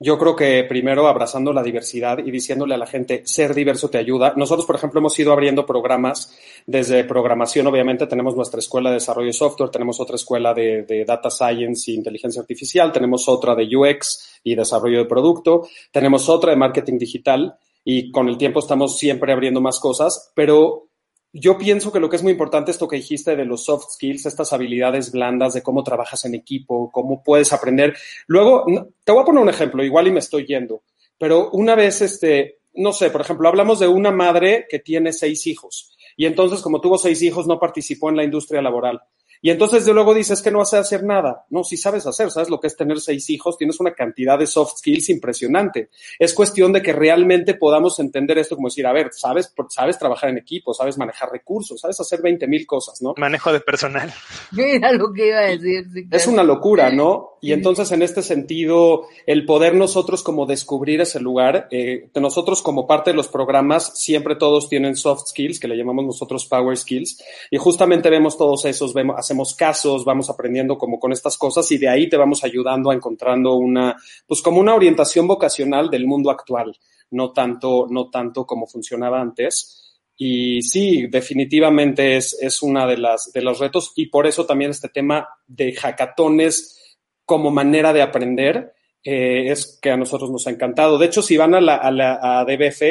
Yo 0.00 0.18
creo 0.18 0.34
que 0.34 0.64
primero 0.64 1.06
abrazando 1.06 1.52
la 1.52 1.62
diversidad 1.62 2.18
y 2.18 2.32
diciéndole 2.32 2.74
a 2.74 2.78
la 2.78 2.86
gente, 2.86 3.22
ser 3.26 3.54
diverso 3.54 3.90
te 3.90 3.98
ayuda. 3.98 4.34
Nosotros, 4.36 4.66
por 4.66 4.74
ejemplo, 4.74 4.98
hemos 4.98 5.16
ido 5.20 5.32
abriendo 5.32 5.64
programas 5.64 6.36
desde 6.66 7.04
programación, 7.04 7.68
obviamente 7.68 8.08
tenemos 8.08 8.34
nuestra 8.34 8.58
escuela 8.58 8.90
de 8.90 8.96
desarrollo 8.96 9.28
de 9.28 9.34
software, 9.34 9.70
tenemos 9.70 10.00
otra 10.00 10.16
escuela 10.16 10.52
de, 10.52 11.04
data 11.06 11.30
science 11.30 11.92
e 11.92 11.94
inteligencia 11.94 12.40
artificial, 12.42 12.90
tenemos 12.90 13.28
otra 13.28 13.54
de 13.54 13.68
UX 13.74 14.40
y 14.42 14.56
desarrollo 14.56 14.98
de 14.98 15.04
producto, 15.04 15.68
tenemos 15.92 16.28
otra 16.28 16.50
de 16.50 16.56
marketing 16.56 16.98
digital 16.98 17.56
y 17.84 18.10
con 18.10 18.28
el 18.28 18.36
tiempo 18.36 18.58
estamos 18.58 18.98
siempre 18.98 19.32
abriendo 19.32 19.60
más 19.60 19.78
cosas, 19.78 20.32
pero 20.34 20.88
yo 21.34 21.58
pienso 21.58 21.90
que 21.90 21.98
lo 21.98 22.08
que 22.08 22.14
es 22.14 22.22
muy 22.22 22.30
importante 22.30 22.70
es 22.70 22.76
esto 22.76 22.86
que 22.86 22.96
dijiste 22.96 23.34
de 23.34 23.44
los 23.44 23.64
soft 23.64 23.90
skills, 23.90 24.24
estas 24.24 24.52
habilidades 24.52 25.10
blandas 25.10 25.52
de 25.52 25.62
cómo 25.62 25.82
trabajas 25.82 26.24
en 26.24 26.34
equipo, 26.36 26.90
cómo 26.92 27.24
puedes 27.24 27.52
aprender. 27.52 27.96
Luego, 28.28 28.64
te 29.02 29.10
voy 29.10 29.22
a 29.22 29.24
poner 29.24 29.42
un 29.42 29.48
ejemplo, 29.48 29.82
igual 29.82 30.06
y 30.06 30.12
me 30.12 30.20
estoy 30.20 30.46
yendo, 30.46 30.82
pero 31.18 31.50
una 31.50 31.74
vez, 31.74 32.02
este, 32.02 32.58
no 32.74 32.92
sé, 32.92 33.10
por 33.10 33.20
ejemplo, 33.20 33.48
hablamos 33.48 33.80
de 33.80 33.88
una 33.88 34.12
madre 34.12 34.66
que 34.70 34.78
tiene 34.78 35.12
seis 35.12 35.46
hijos 35.48 35.96
y 36.16 36.26
entonces 36.26 36.60
como 36.60 36.80
tuvo 36.80 36.98
seis 36.98 37.20
hijos 37.22 37.48
no 37.48 37.58
participó 37.58 38.10
en 38.10 38.16
la 38.16 38.24
industria 38.24 38.62
laboral. 38.62 39.02
Y 39.44 39.50
entonces 39.50 39.84
de 39.84 39.92
luego 39.92 40.14
dices 40.14 40.40
que 40.40 40.50
no 40.50 40.60
vas 40.60 40.72
a 40.72 40.78
hacer 40.78 41.04
nada. 41.04 41.44
No, 41.50 41.64
si 41.64 41.76
sabes 41.76 42.06
hacer, 42.06 42.30
sabes 42.30 42.48
lo 42.48 42.58
que 42.58 42.66
es 42.66 42.78
tener 42.78 42.98
seis 42.98 43.28
hijos, 43.28 43.58
tienes 43.58 43.78
una 43.78 43.92
cantidad 43.92 44.38
de 44.38 44.46
soft 44.46 44.78
skills 44.78 45.10
impresionante. 45.10 45.90
Es 46.18 46.32
cuestión 46.32 46.72
de 46.72 46.80
que 46.80 46.94
realmente 46.94 47.52
podamos 47.52 48.00
entender 48.00 48.38
esto 48.38 48.56
como 48.56 48.68
decir, 48.68 48.86
a 48.86 48.94
ver, 48.94 49.10
sabes, 49.12 49.52
sabes 49.68 49.98
trabajar 49.98 50.30
en 50.30 50.38
equipo, 50.38 50.72
sabes 50.72 50.96
manejar 50.96 51.30
recursos, 51.30 51.78
sabes 51.78 52.00
hacer 52.00 52.22
20 52.22 52.46
mil 52.48 52.66
cosas, 52.66 53.02
¿no? 53.02 53.12
Manejo 53.18 53.52
de 53.52 53.60
personal. 53.60 54.14
Mira 54.52 54.90
lo 54.92 55.12
que 55.12 55.28
iba 55.28 55.40
a 55.40 55.42
decir. 55.42 55.84
Es 56.10 56.26
una 56.26 56.42
locura, 56.42 56.90
¿no? 56.90 57.34
Y 57.42 57.52
entonces 57.52 57.92
en 57.92 58.00
este 58.00 58.22
sentido, 58.22 59.08
el 59.26 59.44
poder 59.44 59.74
nosotros 59.74 60.22
como 60.22 60.46
descubrir 60.46 61.02
ese 61.02 61.20
lugar, 61.20 61.68
eh, 61.70 62.08
nosotros 62.14 62.62
como 62.62 62.86
parte 62.86 63.10
de 63.10 63.16
los 63.18 63.28
programas, 63.28 64.00
siempre 64.00 64.36
todos 64.36 64.70
tienen 64.70 64.96
soft 64.96 65.26
skills, 65.26 65.60
que 65.60 65.68
le 65.68 65.76
llamamos 65.76 66.06
nosotros 66.06 66.46
power 66.46 66.74
skills, 66.74 67.22
y 67.50 67.58
justamente 67.58 68.08
vemos 68.08 68.38
todos 68.38 68.64
esos, 68.64 68.94
vemos, 68.94 69.16
hacemos 69.18 69.33
casos, 69.56 70.04
vamos 70.04 70.30
aprendiendo 70.30 70.78
como 70.78 70.98
con 70.98 71.12
estas 71.12 71.36
cosas 71.36 71.70
y 71.72 71.78
de 71.78 71.88
ahí 71.88 72.08
te 72.08 72.16
vamos 72.16 72.44
ayudando 72.44 72.90
a 72.90 72.94
encontrando 72.94 73.54
una, 73.56 73.96
pues 74.26 74.40
como 74.42 74.60
una 74.60 74.74
orientación 74.74 75.26
vocacional 75.26 75.90
del 75.90 76.06
mundo 76.06 76.30
actual, 76.30 76.76
no 77.10 77.32
tanto, 77.32 77.86
no 77.90 78.10
tanto 78.10 78.46
como 78.46 78.66
funcionaba 78.66 79.20
antes. 79.20 79.98
Y 80.16 80.62
sí, 80.62 81.08
definitivamente 81.08 82.16
es, 82.16 82.38
es 82.40 82.62
una 82.62 82.86
de 82.86 82.98
las, 82.98 83.32
de 83.32 83.42
los 83.42 83.58
retos 83.58 83.92
y 83.96 84.06
por 84.06 84.26
eso 84.26 84.46
también 84.46 84.70
este 84.70 84.88
tema 84.88 85.28
de 85.46 85.72
hackatones 85.72 86.96
como 87.24 87.50
manera 87.50 87.92
de 87.92 88.02
aprender 88.02 88.74
eh, 89.02 89.50
es 89.50 89.78
que 89.82 89.90
a 89.90 89.96
nosotros 89.96 90.30
nos 90.30 90.46
ha 90.46 90.50
encantado. 90.50 90.98
De 90.98 91.06
hecho, 91.06 91.20
si 91.20 91.36
van 91.36 91.54
a 91.54 91.60
la, 91.60 91.76
a 91.76 91.90
la 91.90 92.18
a 92.22 92.44
DBF, 92.44 92.82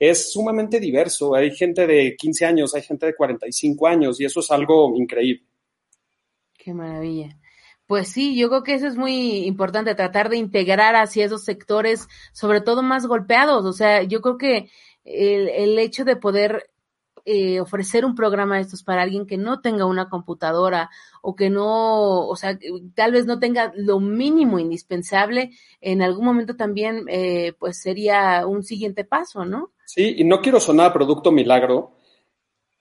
es 0.00 0.32
sumamente 0.32 0.80
diverso. 0.80 1.34
Hay 1.34 1.54
gente 1.54 1.86
de 1.86 2.16
15 2.16 2.46
años, 2.46 2.74
hay 2.74 2.82
gente 2.82 3.06
de 3.06 3.14
45 3.14 3.86
años 3.86 4.20
y 4.20 4.24
eso 4.24 4.40
es 4.40 4.50
algo 4.50 4.96
increíble. 4.96 5.46
Qué 6.62 6.74
maravilla. 6.74 7.38
Pues 7.86 8.08
sí, 8.08 8.36
yo 8.36 8.48
creo 8.48 8.62
que 8.62 8.74
eso 8.74 8.86
es 8.86 8.96
muy 8.96 9.46
importante, 9.46 9.94
tratar 9.94 10.28
de 10.28 10.36
integrar 10.36 10.94
hacia 10.94 11.24
esos 11.24 11.42
sectores, 11.42 12.06
sobre 12.32 12.60
todo 12.60 12.82
más 12.82 13.06
golpeados. 13.06 13.64
O 13.64 13.72
sea, 13.72 14.02
yo 14.02 14.20
creo 14.20 14.36
que 14.36 14.70
el, 15.04 15.48
el 15.48 15.78
hecho 15.78 16.04
de 16.04 16.16
poder 16.16 16.70
eh, 17.24 17.60
ofrecer 17.60 18.04
un 18.04 18.14
programa 18.14 18.56
de 18.56 18.62
estos 18.62 18.82
para 18.82 19.02
alguien 19.02 19.26
que 19.26 19.36
no 19.36 19.60
tenga 19.60 19.86
una 19.86 20.08
computadora 20.08 20.90
o 21.22 21.34
que 21.34 21.50
no, 21.50 22.26
o 22.26 22.36
sea, 22.36 22.58
tal 22.94 23.12
vez 23.12 23.26
no 23.26 23.38
tenga 23.38 23.72
lo 23.74 24.00
mínimo 24.00 24.58
indispensable, 24.58 25.50
en 25.80 26.02
algún 26.02 26.24
momento 26.24 26.56
también, 26.56 27.04
eh, 27.08 27.54
pues 27.58 27.80
sería 27.80 28.46
un 28.46 28.62
siguiente 28.62 29.04
paso, 29.04 29.44
¿no? 29.44 29.72
Sí, 29.84 30.14
y 30.18 30.24
no 30.24 30.40
quiero 30.40 30.60
sonar 30.60 30.92
producto 30.92 31.32
milagro, 31.32 31.92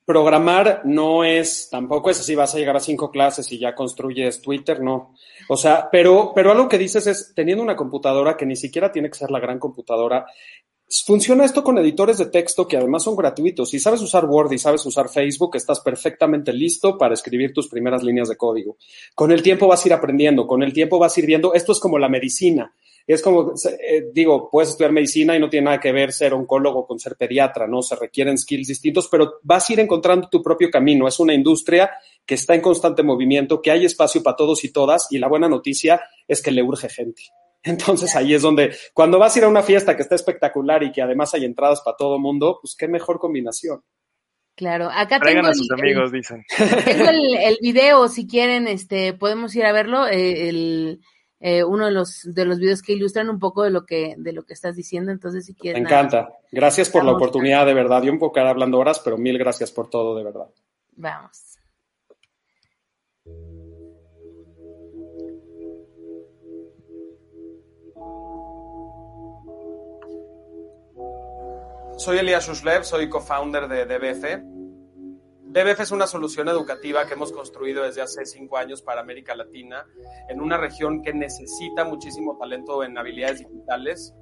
programar 0.10 0.82
no 0.86 1.24
es, 1.24 1.70
tampoco 1.70 2.10
es 2.10 2.20
así, 2.20 2.34
vas 2.34 2.56
a 2.56 2.58
llegar 2.58 2.76
a 2.76 2.80
cinco 2.80 3.12
clases 3.12 3.52
y 3.52 3.60
ya 3.60 3.76
construyes 3.76 4.42
Twitter, 4.42 4.82
no. 4.82 5.14
O 5.50 5.56
sea, 5.56 5.88
pero, 5.92 6.32
pero 6.34 6.52
algo 6.52 6.68
que 6.68 6.80
dices 6.80 7.06
es, 7.06 7.32
teniendo 7.36 7.64
una 7.64 7.76
computadora 7.76 8.36
que 8.36 8.48
ni 8.48 8.56
siquiera 8.56 8.92
tiene 8.92 9.12
que 9.12 9.20
ser 9.20 9.30
la 9.30 9.40
gran 9.40 9.60
computadora, 9.60 10.26
funciona 11.06 11.46
esto 11.46 11.64
con 11.64 11.78
editores 11.78 12.18
de 12.18 12.26
texto 12.26 12.68
que 12.68 12.78
además 12.78 13.04
son 13.04 13.16
gratuitos. 13.16 13.70
Si 13.70 13.80
sabes 13.80 14.02
usar 14.02 14.26
Word 14.26 14.52
y 14.52 14.58
sabes 14.58 14.84
usar 14.84 15.10
Facebook, 15.10 15.56
estás 15.56 15.80
perfectamente 15.82 16.54
listo 16.54 16.98
para 16.98 17.14
escribir 17.14 17.54
tus 17.54 17.68
primeras 17.68 18.02
líneas 18.02 18.30
de 18.30 18.36
código. 18.36 18.78
Con 19.14 19.32
el 19.32 19.44
tiempo 19.44 19.68
vas 19.68 19.86
a 19.86 19.90
ir 19.90 19.94
aprendiendo, 19.94 20.48
con 20.48 20.64
el 20.64 20.74
tiempo 20.74 20.98
vas 20.98 21.16
a 21.16 21.20
ir 21.20 21.28
viendo, 21.28 21.54
esto 21.54 21.72
es 21.72 21.80
como 21.80 22.00
la 22.00 22.10
medicina 22.10 22.74
es 23.08 23.22
como, 23.22 23.54
eh, 23.54 24.06
digo, 24.14 24.50
puedes 24.52 24.70
estudiar 24.70 24.92
medicina 24.92 25.36
y 25.36 25.40
no 25.40 25.50
tiene 25.50 25.66
nada 25.66 25.80
que 25.80 25.92
ver 25.92 26.12
ser 26.12 26.34
oncólogo 26.34 26.86
con 26.86 27.00
ser 27.00 27.16
pediatra, 27.16 27.68
¿no? 27.68 27.82
Se 27.82 27.96
requieren 27.96 28.38
skills 28.38 28.68
distintos, 28.68 29.08
pero 29.10 29.40
vas 29.44 29.70
a 29.70 29.74
ir 29.74 29.80
encontrando 29.80 30.30
tu 30.30 30.42
propio 30.42 30.70
camino. 30.70 31.08
Es 31.08 31.20
una 31.20 31.34
industria 31.34 31.92
que 32.26 32.36
está 32.36 32.54
en 32.54 32.62
constante 32.62 33.02
movimiento, 33.02 33.62
que 33.62 33.72
hay 33.72 33.86
espacio 33.86 34.22
para 34.22 34.36
todos 34.36 34.64
y 34.64 34.72
todas, 34.72 35.08
y 35.12 35.18
la 35.18 35.28
buena 35.28 35.50
noticia 35.50 36.02
es 36.28 36.42
que 36.42 36.52
le 36.52 36.62
urge 36.62 36.90
gente. 36.90 37.24
Entonces 37.64 38.16
ahí 38.16 38.34
es 38.34 38.42
donde, 38.42 38.76
cuando 38.94 39.20
vas 39.20 39.36
a 39.36 39.40
ir 39.40 39.46
a 39.46 39.50
una 39.50 39.64
fiesta 39.64 39.96
que 39.96 40.04
está 40.04 40.16
espectacular 40.16 40.84
y 40.84 40.92
que 40.92 41.02
además 41.02 41.34
hay 41.34 41.46
entradas 41.46 41.82
para 41.82 41.98
todo 41.98 42.20
mundo, 42.20 42.60
pues 42.62 42.76
qué 42.76 42.88
mejor 42.88 43.20
combinación. 43.20 43.82
Claro, 44.56 44.90
acá 44.92 45.20
Traigan 45.20 45.44
tengo 45.44 45.52
a 45.52 45.54
sus 45.54 45.70
el, 45.72 45.80
amigos, 45.80 46.12
dicen. 46.12 46.44
tengo 46.86 47.10
el, 47.10 47.36
el 47.38 47.58
video, 47.62 48.10
si 48.10 48.28
quieren, 48.28 48.68
este, 48.68 49.14
podemos 49.14 49.56
ir 49.56 49.66
a 49.66 49.72
verlo, 49.72 50.06
eh, 50.06 50.50
el, 50.50 51.00
eh, 51.40 51.64
uno 51.64 51.86
de 51.86 51.92
los 51.92 52.24
de 52.24 52.46
los 52.46 52.60
videos 52.60 52.82
que 52.82 52.94
ilustran 52.94 53.30
un 53.30 53.40
poco 53.40 53.64
de 53.64 53.70
lo 53.70 53.86
que 53.86 54.16
de 54.18 54.34
lo 54.34 54.44
que 54.44 54.54
estás 54.54 54.76
diciendo. 54.76 55.12
Entonces, 55.12 55.46
si 55.46 55.54
quieres. 55.54 55.82
Me 55.82 55.88
encanta. 55.88 56.30
Gracias 56.52 56.90
por 56.90 57.06
la 57.06 57.12
oportunidad, 57.12 57.66
de 57.66 57.74
verdad. 57.74 58.04
Yo 58.04 58.12
un 58.12 58.20
poco 58.20 58.40
hablando 58.40 58.78
horas, 58.78 59.00
pero 59.00 59.18
mil 59.18 59.38
gracias 59.38 59.72
por 59.72 59.90
todo, 59.90 60.18
de 60.18 60.24
verdad. 60.24 60.48
Vamos. 60.96 61.46
Soy 71.98 72.18
Elías 72.18 72.48
Shushlev, 72.48 72.86
soy 72.86 73.10
co-founder 73.10 73.68
de 73.68 73.86
DBF. 73.86 74.59
DBF 75.52 75.80
es 75.80 75.92
una 75.92 76.06
solución 76.06 76.48
educativa 76.48 77.08
que 77.08 77.16
hemos 77.16 77.32
construido 77.32 77.82
desde 77.82 78.04
hace 78.04 78.24
cinco 78.24 78.58
años 78.58 78.84
para 78.84 79.02
América 79.02 79.36
Latina, 79.36 79.84
en 80.30 80.42
una 80.42 80.58
región 80.58 81.02
que 81.02 81.12
necesita 81.12 81.84
muchísimo 81.86 82.38
talento 82.38 82.84
en 82.84 82.96
habilidades 82.96 83.40
digitales. 83.40 84.14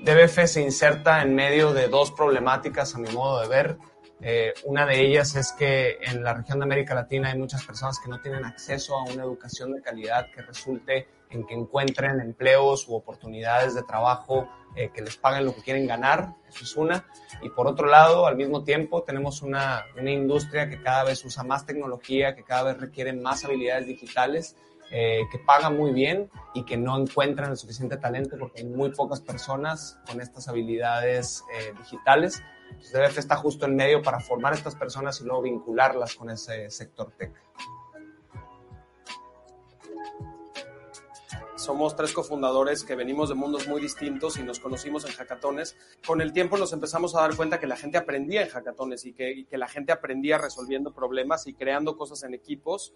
DBF 0.00 0.44
se 0.44 0.60
inserta 0.60 1.22
en 1.22 1.34
medio 1.34 1.72
de 1.72 1.88
dos 1.88 2.12
problemáticas, 2.12 2.94
a 2.94 2.98
mi 2.98 3.10
modo 3.10 3.40
de 3.40 3.48
ver. 3.48 3.78
Eh, 4.20 4.52
una 4.64 4.84
de 4.84 5.00
ellas 5.00 5.36
es 5.36 5.52
que 5.52 5.98
en 6.02 6.24
la 6.24 6.34
región 6.34 6.58
de 6.58 6.64
América 6.64 6.94
Latina 6.94 7.30
hay 7.30 7.38
muchas 7.38 7.64
personas 7.64 7.98
que 8.00 8.10
no 8.10 8.20
tienen 8.20 8.44
acceso 8.44 8.96
a 8.96 9.04
una 9.04 9.22
educación 9.22 9.72
de 9.72 9.80
calidad 9.80 10.26
que 10.34 10.42
resulte 10.42 11.06
en 11.30 11.46
que 11.46 11.54
encuentren 11.54 12.20
empleos 12.20 12.88
u 12.88 12.94
oportunidades 12.94 13.74
de 13.74 13.82
trabajo 13.82 14.48
eh, 14.74 14.90
que 14.94 15.02
les 15.02 15.16
paguen 15.16 15.44
lo 15.44 15.54
que 15.54 15.62
quieren 15.62 15.86
ganar, 15.86 16.34
eso 16.48 16.64
es 16.64 16.76
una. 16.76 17.06
Y 17.42 17.50
por 17.50 17.66
otro 17.66 17.86
lado, 17.86 18.26
al 18.26 18.36
mismo 18.36 18.64
tiempo, 18.64 19.02
tenemos 19.02 19.42
una, 19.42 19.84
una 19.98 20.10
industria 20.10 20.68
que 20.68 20.80
cada 20.80 21.04
vez 21.04 21.24
usa 21.24 21.42
más 21.42 21.66
tecnología, 21.66 22.34
que 22.34 22.44
cada 22.44 22.72
vez 22.72 22.80
requiere 22.80 23.12
más 23.12 23.44
habilidades 23.44 23.86
digitales, 23.86 24.56
eh, 24.90 25.20
que 25.30 25.38
paga 25.38 25.68
muy 25.68 25.92
bien 25.92 26.30
y 26.54 26.64
que 26.64 26.78
no 26.78 26.98
encuentran 26.98 27.50
el 27.50 27.58
suficiente 27.58 27.98
talento 27.98 28.36
porque 28.38 28.62
hay 28.62 28.66
muy 28.66 28.90
pocas 28.90 29.20
personas 29.20 29.98
con 30.08 30.20
estas 30.20 30.48
habilidades 30.48 31.44
eh, 31.52 31.74
digitales. 31.76 32.42
DBF 32.92 33.18
está 33.18 33.36
justo 33.36 33.66
en 33.66 33.76
medio 33.76 34.02
para 34.02 34.20
formar 34.20 34.52
a 34.52 34.56
estas 34.56 34.74
personas 34.74 35.20
y 35.20 35.24
luego 35.24 35.42
vincularlas 35.42 36.14
con 36.14 36.30
ese 36.30 36.70
sector 36.70 37.12
tech. 37.12 37.32
somos 41.68 41.94
tres 41.94 42.14
cofundadores 42.14 42.82
que 42.82 42.94
venimos 42.94 43.28
de 43.28 43.34
mundos 43.34 43.68
muy 43.68 43.78
distintos 43.78 44.38
y 44.38 44.42
nos 44.42 44.58
conocimos 44.58 45.04
en 45.04 45.12
hackatones. 45.12 45.76
Con 46.06 46.22
el 46.22 46.32
tiempo 46.32 46.56
nos 46.56 46.72
empezamos 46.72 47.14
a 47.14 47.20
dar 47.20 47.36
cuenta 47.36 47.60
que 47.60 47.66
la 47.66 47.76
gente 47.76 47.98
aprendía 47.98 48.40
en 48.40 48.48
hackatones 48.48 49.04
y 49.04 49.12
que, 49.12 49.32
y 49.32 49.44
que 49.44 49.58
la 49.58 49.68
gente 49.68 49.92
aprendía 49.92 50.38
resolviendo 50.38 50.94
problemas 50.94 51.46
y 51.46 51.52
creando 51.52 51.98
cosas 51.98 52.22
en 52.22 52.32
equipos. 52.32 52.94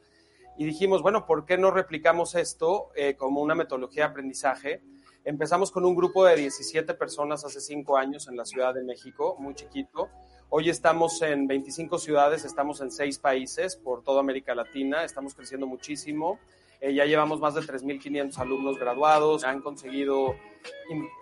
Y 0.56 0.64
dijimos, 0.64 1.02
bueno, 1.02 1.26
¿por 1.26 1.44
qué 1.44 1.58
no 1.58 1.70
replicamos 1.70 2.34
esto 2.34 2.92
eh, 2.94 3.14
como 3.14 3.42
una 3.42 3.54
metodología 3.54 4.04
de 4.04 4.10
aprendizaje? 4.10 4.82
Empezamos 5.24 5.70
con 5.70 5.84
un 5.84 5.94
grupo 5.94 6.24
de 6.24 6.34
17 6.34 6.94
personas 6.94 7.44
hace 7.44 7.60
cinco 7.60 7.96
años 7.96 8.26
en 8.26 8.36
la 8.36 8.44
Ciudad 8.44 8.74
de 8.74 8.82
México, 8.82 9.36
muy 9.38 9.54
chiquito. 9.54 10.08
Hoy 10.48 10.68
estamos 10.68 11.22
en 11.22 11.46
25 11.46 11.98
ciudades, 11.98 12.44
estamos 12.44 12.80
en 12.80 12.90
seis 12.90 13.20
países 13.20 13.76
por 13.76 14.02
toda 14.02 14.18
América 14.18 14.52
Latina, 14.52 15.04
estamos 15.04 15.36
creciendo 15.36 15.68
muchísimo. 15.68 16.40
Eh, 16.80 16.92
ya 16.92 17.04
llevamos 17.04 17.38
más 17.38 17.54
de 17.54 17.60
3.500 17.60 18.36
alumnos 18.38 18.80
graduados, 18.80 19.44
han 19.44 19.60
conseguido 19.60 20.34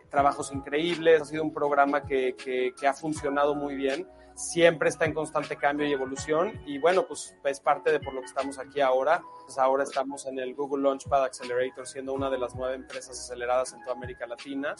trabajos 0.08 0.50
increíbles, 0.50 1.20
ha 1.20 1.24
sido 1.26 1.42
un 1.42 1.52
programa 1.52 2.06
que 2.06 2.74
ha 2.88 2.94
funcionado 2.94 3.54
muy 3.54 3.74
bien 3.74 4.06
siempre 4.40 4.88
está 4.88 5.04
en 5.04 5.12
constante 5.12 5.56
cambio 5.56 5.86
y 5.86 5.92
evolución 5.92 6.60
y 6.66 6.78
bueno, 6.78 7.06
pues 7.06 7.36
es 7.44 7.60
parte 7.60 7.92
de 7.92 8.00
por 8.00 8.14
lo 8.14 8.20
que 8.20 8.26
estamos 8.26 8.58
aquí 8.58 8.80
ahora. 8.80 9.22
Pues 9.44 9.58
ahora 9.58 9.84
estamos 9.84 10.26
en 10.26 10.38
el 10.38 10.54
Google 10.54 10.84
Launchpad 10.84 11.24
Accelerator, 11.24 11.86
siendo 11.86 12.14
una 12.14 12.30
de 12.30 12.38
las 12.38 12.54
nueve 12.54 12.74
empresas 12.74 13.18
aceleradas 13.18 13.74
en 13.74 13.82
toda 13.82 13.92
América 13.92 14.26
Latina. 14.26 14.74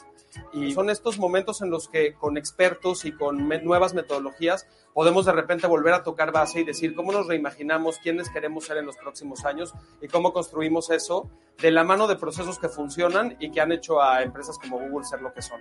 Y 0.53 0.73
son 0.73 0.89
estos 0.89 1.19
momentos 1.19 1.61
en 1.61 1.71
los 1.71 1.89
que 1.89 2.15
con 2.15 2.39
expertos 2.39 3.05
y 3.05 3.13
con 3.13 3.49
nuevas 3.49 3.93
metodologías 3.93 4.67
podemos 4.95 5.27
de 5.27 5.33
repente 5.33 5.67
volver 5.67 5.93
a 5.93 6.03
tocar 6.03 6.33
base 6.33 6.61
y 6.61 6.65
decir 6.65 6.95
cómo 6.95 7.13
nos 7.13 7.27
reimaginamos, 7.27 7.99
quiénes 7.99 8.31
queremos 8.31 8.65
ser 8.65 8.79
en 8.79 8.87
los 8.87 8.97
próximos 8.97 9.45
años 9.45 9.75
y 10.01 10.09
cómo 10.09 10.33
construimos 10.33 10.91
eso 10.91 11.31
de 11.59 11.71
la 11.71 11.85
mano 11.85 12.09
de 12.09 12.17
procesos 12.17 12.59
que 12.59 12.69
funcionan 12.69 13.37
y 13.39 13.51
que 13.51 13.61
han 13.61 13.73
hecho 13.73 14.01
a 14.01 14.23
empresas 14.23 14.59
como 14.59 14.79
Google 14.79 15.05
ser 15.05 15.21
lo 15.21 15.33
que 15.35 15.43
son. 15.43 15.61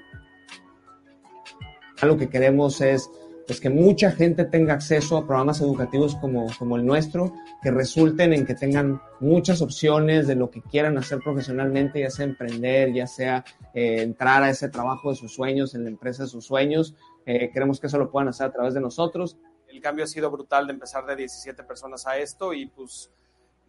Lo 2.02 2.16
que 2.16 2.30
queremos 2.30 2.80
es 2.80 3.10
pues 3.50 3.60
que 3.60 3.72
mucha 3.72 4.12
gente 4.12 4.46
tenga 4.46 4.76
acceso 4.76 5.18
a 5.18 5.26
programas 5.26 5.60
educativos 5.60 6.16
como, 6.18 6.46
como 6.60 6.78
el 6.78 6.86
nuestro, 6.86 7.34
que 7.64 7.72
resulten 7.72 8.32
en 8.32 8.46
que 8.46 8.54
tengan 8.54 9.02
muchas 9.20 9.64
opciones 9.64 10.28
de 10.28 10.36
lo 10.36 10.52
que 10.52 10.62
quieran 10.62 11.00
hacer 11.00 11.18
profesionalmente, 11.18 12.00
ya 12.00 12.12
sea 12.12 12.26
emprender, 12.26 12.94
ya 12.94 13.08
sea 13.08 13.44
eh, 13.74 14.04
entrar 14.04 14.44
a 14.44 14.52
ese 14.52 14.70
trabajo 14.70 15.10
de 15.10 15.16
sus 15.16 15.34
sueños, 15.34 15.74
en 15.74 15.86
la 15.86 15.90
empresa 15.90 16.24
de 16.24 16.30
sus 16.30 16.46
sueños, 16.46 16.94
Eh, 17.26 17.50
queremos 17.52 17.80
que 17.80 17.88
eso 17.88 17.98
lo 17.98 18.12
puedan 18.12 18.28
hacer 18.28 18.46
a 18.48 18.52
través 18.52 18.76
de 18.76 18.82
nosotros. 18.82 19.36
El 19.68 19.82
cambio 19.82 20.04
ha 20.04 20.08
sido 20.08 20.30
brutal 20.30 20.68
de 20.68 20.74
empezar 20.74 21.08
de 21.08 21.16
17 21.16 21.64
personas 21.64 22.06
a 22.06 22.18
esto 22.18 22.54
y 22.54 22.68
pues 22.68 23.12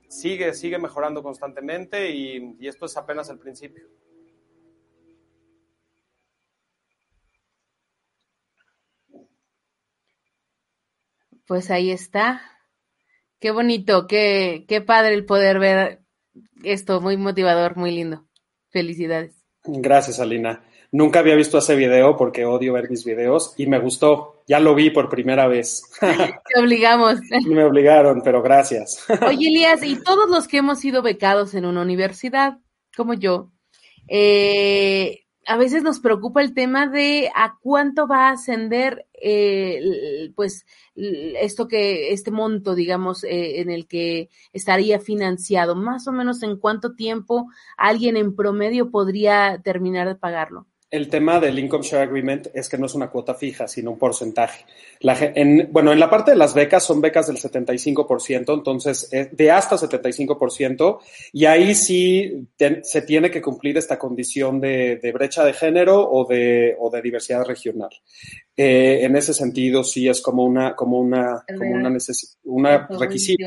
sigue, 0.09 0.53
sigue 0.53 0.79
mejorando 0.79 1.23
constantemente 1.23 2.11
y, 2.11 2.57
y 2.61 2.69
esto 2.69 2.85
es 2.85 2.99
apenas 2.99 3.31
el 3.31 3.39
principio. 3.39 3.85
Pues 11.51 11.69
ahí 11.73 11.91
está. 11.91 12.43
Qué 13.41 13.51
bonito, 13.51 14.07
qué, 14.07 14.67
qué 14.69 14.81
padre 14.83 15.15
el 15.15 15.25
poder 15.25 15.59
ver 15.59 16.01
esto, 16.63 17.01
muy 17.01 17.17
motivador, 17.17 17.77
muy 17.77 17.91
lindo. 17.91 18.25
Felicidades. 18.69 19.35
Gracias, 19.65 20.21
Alina. 20.21 20.63
Nunca 20.93 21.19
había 21.19 21.35
visto 21.35 21.59
ese 21.59 21.75
video 21.75 22.17
porque 22.17 22.45
odio 22.45 22.75
ver 22.75 22.89
mis 22.89 23.05
videos 23.05 23.55
y 23.57 23.67
me 23.67 23.81
gustó. 23.81 24.45
Ya 24.47 24.61
lo 24.61 24.77
vi 24.77 24.91
por 24.91 25.09
primera 25.09 25.49
vez. 25.49 25.83
Te 26.01 26.61
obligamos. 26.61 27.19
me 27.45 27.65
obligaron, 27.65 28.23
pero 28.23 28.43
gracias. 28.43 29.05
Oye, 29.27 29.49
Elías, 29.49 29.83
y 29.83 30.01
todos 30.01 30.31
los 30.31 30.47
que 30.47 30.59
hemos 30.59 30.79
sido 30.79 31.03
becados 31.03 31.55
en 31.55 31.65
una 31.65 31.83
universidad, 31.83 32.59
como 32.97 33.15
yo, 33.15 33.51
eh, 34.07 35.25
a 35.47 35.57
veces 35.57 35.83
nos 35.83 36.01
preocupa 36.01 36.43
el 36.43 36.55
tema 36.55 36.87
de 36.87 37.31
a 37.35 37.57
cuánto 37.61 38.07
va 38.07 38.29
a 38.29 38.33
ascender, 38.33 39.07
eh, 39.15 40.33
pues, 40.37 40.67
esto 40.95 41.67
que, 41.69 42.13
este 42.13 42.31
monto, 42.31 42.75
digamos, 42.75 43.25
eh, 43.25 43.61
en 43.61 43.71
el 43.71 43.87
que 43.87 44.31
estaría 44.53 45.01
financiado, 45.01 45.75
más 45.75 46.07
o 46.07 46.13
menos 46.13 46.43
en 46.43 46.57
cuánto 46.59 46.95
tiempo 46.95 47.49
alguien 47.77 48.17
en 48.17 48.37
promedio 48.37 48.91
podría 48.91 49.61
terminar 49.63 50.09
de 50.09 50.15
pagarlo 50.15 50.67
el 50.91 51.09
tema 51.09 51.39
del 51.39 51.59
Income 51.59 51.85
Share 51.85 52.03
Agreement 52.03 52.49
es 52.53 52.69
que 52.69 52.77
no 52.77 52.87
es 52.87 52.95
una 52.95 53.11
cuota 53.11 53.35
fija, 53.35 53.69
sino 53.69 53.93
un 53.93 53.99
porcentaje. 53.99 54.65
en, 55.01 55.69
bueno, 55.73 55.93
en 55.93 56.01
la 56.01 56.11
parte 56.11 56.33
de 56.33 56.37
las 56.37 56.53
becas 56.53 56.83
son 56.83 57.01
becas 57.01 57.29
del 57.29 57.37
75%, 57.37 58.53
entonces 58.53 59.09
eh, 59.13 59.29
de 59.31 59.51
hasta 59.53 59.77
75%, 59.77 60.99
y 61.33 61.45
ahí 61.45 61.77
sí 61.77 62.49
se 62.83 63.03
tiene 63.03 63.31
que 63.31 63.41
cumplir 63.41 63.79
esta 63.79 63.99
condición 63.99 64.61
de, 64.61 64.99
brecha 65.15 65.45
de 65.45 65.53
género 65.53 66.11
o 66.11 66.27
de, 66.27 66.77
o 66.81 66.91
de 66.91 67.03
diversidad 67.03 67.45
regional. 67.45 67.91
Eh, 68.57 69.01
en 69.03 69.15
ese 69.15 69.33
sentido, 69.33 69.85
sí 69.85 70.09
es 70.09 70.21
como 70.21 70.45
una, 70.45 70.75
como 70.75 70.99
una, 70.99 71.45
como 71.57 71.71
una, 71.71 71.97
una 72.45 72.89
requisito. 72.99 73.45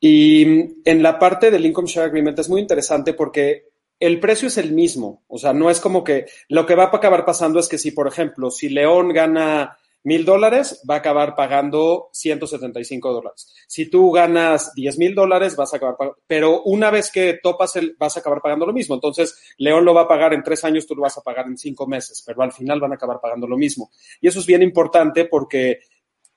Y 0.00 0.42
en 0.84 1.02
la 1.02 1.18
parte 1.18 1.50
del 1.50 1.64
Income 1.66 1.86
Share 1.86 2.06
Agreement 2.08 2.38
es 2.38 2.48
muy 2.48 2.60
interesante 2.60 3.12
porque 3.14 3.71
el 4.02 4.18
precio 4.18 4.48
es 4.48 4.58
el 4.58 4.72
mismo. 4.72 5.22
O 5.28 5.38
sea, 5.38 5.52
no 5.52 5.70
es 5.70 5.78
como 5.78 6.02
que 6.02 6.26
lo 6.48 6.66
que 6.66 6.74
va 6.74 6.84
a 6.84 6.96
acabar 6.96 7.24
pasando 7.24 7.60
es 7.60 7.68
que 7.68 7.78
si, 7.78 7.92
por 7.92 8.08
ejemplo, 8.08 8.50
si 8.50 8.68
León 8.68 9.12
gana 9.12 9.78
mil 10.02 10.24
dólares, 10.24 10.82
va 10.90 10.96
a 10.96 10.98
acabar 10.98 11.36
pagando 11.36 12.08
175 12.10 13.12
dólares. 13.12 13.54
Si 13.68 13.88
tú 13.88 14.10
ganas 14.10 14.74
10 14.74 14.98
mil 14.98 15.14
dólares, 15.14 15.54
vas 15.54 15.72
a 15.72 15.76
acabar 15.76 15.96
pagando, 15.96 16.18
pero 16.26 16.64
una 16.64 16.90
vez 16.90 17.12
que 17.12 17.38
topas, 17.40 17.76
el, 17.76 17.94
vas 17.96 18.16
a 18.16 18.20
acabar 18.20 18.40
pagando 18.42 18.66
lo 18.66 18.72
mismo. 18.72 18.96
Entonces, 18.96 19.40
León 19.58 19.84
lo 19.84 19.94
va 19.94 20.02
a 20.02 20.08
pagar 20.08 20.34
en 20.34 20.42
tres 20.42 20.64
años, 20.64 20.84
tú 20.84 20.96
lo 20.96 21.02
vas 21.02 21.16
a 21.18 21.22
pagar 21.22 21.46
en 21.46 21.56
cinco 21.56 21.86
meses, 21.86 22.24
pero 22.26 22.42
al 22.42 22.50
final 22.50 22.80
van 22.80 22.90
a 22.90 22.96
acabar 22.96 23.20
pagando 23.20 23.46
lo 23.46 23.56
mismo. 23.56 23.92
Y 24.20 24.26
eso 24.26 24.40
es 24.40 24.46
bien 24.46 24.62
importante 24.62 25.26
porque 25.26 25.78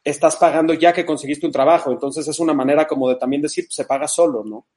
estás 0.03 0.35
pagando 0.35 0.75
ya 0.75 0.93
que 0.93 1.03
conseguiste 1.03 1.47
un 1.47 1.51
trabajo. 1.51 1.91
Entonces, 1.91 2.27
es 2.27 2.39
una 2.39 2.53
manera 2.53 2.85
como 2.85 3.09
de 3.09 3.15
también 3.15 3.41
decir, 3.41 3.65
se 3.71 3.85
paga 3.85 4.07
solo, 4.07 4.43
¿no? 4.43 4.67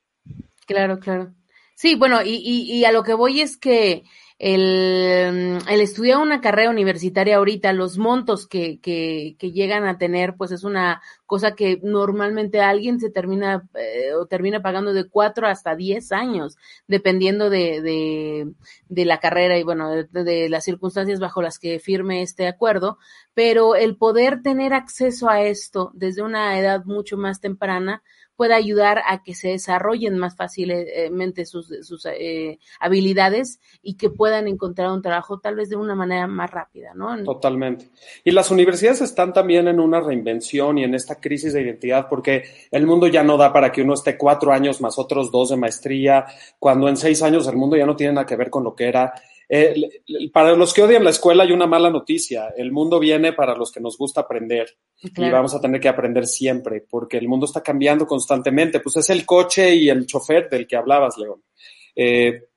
Claro, 0.65 0.99
claro. 0.99 1.35
Sí, 1.79 1.95
bueno, 1.95 2.23
y, 2.25 2.31
y, 2.45 2.73
y 2.77 2.85
a 2.87 2.91
lo 2.91 3.05
que 3.05 3.15
voy 3.15 3.41
es 3.41 3.57
que 3.57 4.03
el, 4.41 5.59
el, 5.69 5.81
estudiar 5.81 6.19
una 6.19 6.41
carrera 6.41 6.71
universitaria 6.71 7.37
ahorita, 7.37 7.73
los 7.73 7.99
montos 7.99 8.49
que, 8.49 8.81
que, 8.81 9.37
que, 9.39 9.53
llegan 9.53 9.87
a 9.87 9.97
tener, 9.97 10.35
pues 10.37 10.51
es 10.51 10.65
una 10.65 11.01
cosa 11.25 11.55
que 11.55 11.79
normalmente 11.85 12.61
alguien 12.61 12.99
se 12.99 13.11
termina 13.11 13.69
eh, 13.75 14.13
o 14.15 14.27
termina 14.27 14.61
pagando 14.61 14.93
de 14.93 15.09
cuatro 15.09 15.47
hasta 15.47 15.77
diez 15.77 16.11
años, 16.11 16.57
dependiendo 16.89 17.49
de, 17.49 17.81
de, 17.81 18.53
de 18.89 19.05
la 19.05 19.21
carrera 19.21 19.57
y 19.57 19.63
bueno, 19.63 19.89
de, 19.89 20.09
de, 20.25 20.49
las 20.49 20.65
circunstancias 20.65 21.21
bajo 21.21 21.43
las 21.43 21.61
que 21.61 21.79
firme 21.79 22.23
este 22.23 22.49
acuerdo. 22.49 22.99
Pero 23.35 23.77
el 23.77 23.97
poder 23.97 24.43
tener 24.43 24.75
acceso 24.75 25.31
a 25.31 25.43
esto 25.43 25.93
desde 25.95 26.23
una 26.23 26.59
edad 26.59 26.85
mucho 26.87 27.17
más 27.17 27.41
temprana, 27.41 28.03
pueda 28.39 28.55
ayudar 28.55 29.03
a 29.05 29.25
que 29.25 29.35
se 29.35 29.49
desarrollen 29.49 30.17
más 30.17 30.37
fácilmente 30.37 31.45
sus, 31.45 31.67
sus 31.83 32.07
eh, 32.07 32.61
habilidades 32.79 33.59
y 33.83 33.97
que 33.97 34.11
puedan 34.11 34.47
encontrar 34.47 34.93
un 34.93 35.03
trabajo 35.03 35.41
tal 35.41 35.57
vez 35.57 35.69
de 35.71 35.75
una 35.75 35.97
manera 35.97 36.29
más 36.29 36.49
rápida, 36.49 36.95
¿no? 36.95 37.21
Totalmente. 37.25 37.91
Y 38.23 38.31
las 38.31 38.53
universidades 38.53 39.01
están 39.01 39.33
también 39.33 39.67
en 39.67 39.81
una 39.81 39.99
reinvención 39.99 40.79
y 40.79 40.85
en 40.85 40.95
esta 40.95 41.17
crisis 41.17 41.53
de 41.53 41.63
identidad 41.63 42.07
porque 42.09 42.45
el 42.71 42.87
mundo 42.87 43.09
ya 43.09 43.25
no 43.25 43.37
da 43.37 43.53
para 43.53 43.73
que 43.73 43.83
uno 43.83 43.95
esté 43.95 44.17
cuatro 44.17 44.53
años 44.53 44.81
más 44.81 45.01
otros 45.01 45.33
dos 45.33 45.49
de 45.49 45.57
maestría, 45.57 46.25
cuando 46.61 46.89
en 46.89 46.97
seis 46.97 47.23
años 47.25 47.49
el 47.49 47.57
mundo 47.57 47.77
ya 47.77 47.87
no 47.87 47.97
tiene 47.97 48.13
nada 48.13 48.27
que 48.27 48.37
ver 48.37 48.51
con 48.51 48.63
lo 48.63 48.77
que 48.77 48.87
era. 48.87 49.15
Eh, 49.49 50.03
para 50.31 50.55
los 50.55 50.75
que 50.75 50.83
odian 50.83 51.05
la 51.05 51.11
escuela 51.11 51.45
hay 51.45 51.53
una 51.53 51.67
mala 51.67 51.91
noticia. 51.91 52.53
El 52.57 52.71
mundo 52.73 52.99
viene 52.99 53.33
para 53.33 53.57
los 53.57 53.73
que 53.73 53.81
nos 53.81 53.97
gusta 53.97 54.23
aprender 54.23 54.77
y 55.01 55.31
vamos 55.31 55.55
a 55.55 55.61
tener 55.61 55.81
que 55.81 55.89
aprender 55.89 56.27
siempre 56.27 56.85
porque 56.89 57.17
el 57.17 57.29
mundo 57.29 57.47
está 57.47 57.63
cambiando 57.63 58.07
constantemente. 58.07 58.81
Pues 58.81 58.97
es 58.97 59.11
el 59.11 59.25
coche 59.25 59.75
y 59.75 59.89
el 59.89 60.07
chofer 60.07 60.49
del 60.51 60.67
que 60.67 60.77
hablabas, 60.77 61.17
León. 61.17 61.43
Eh, 61.97 62.49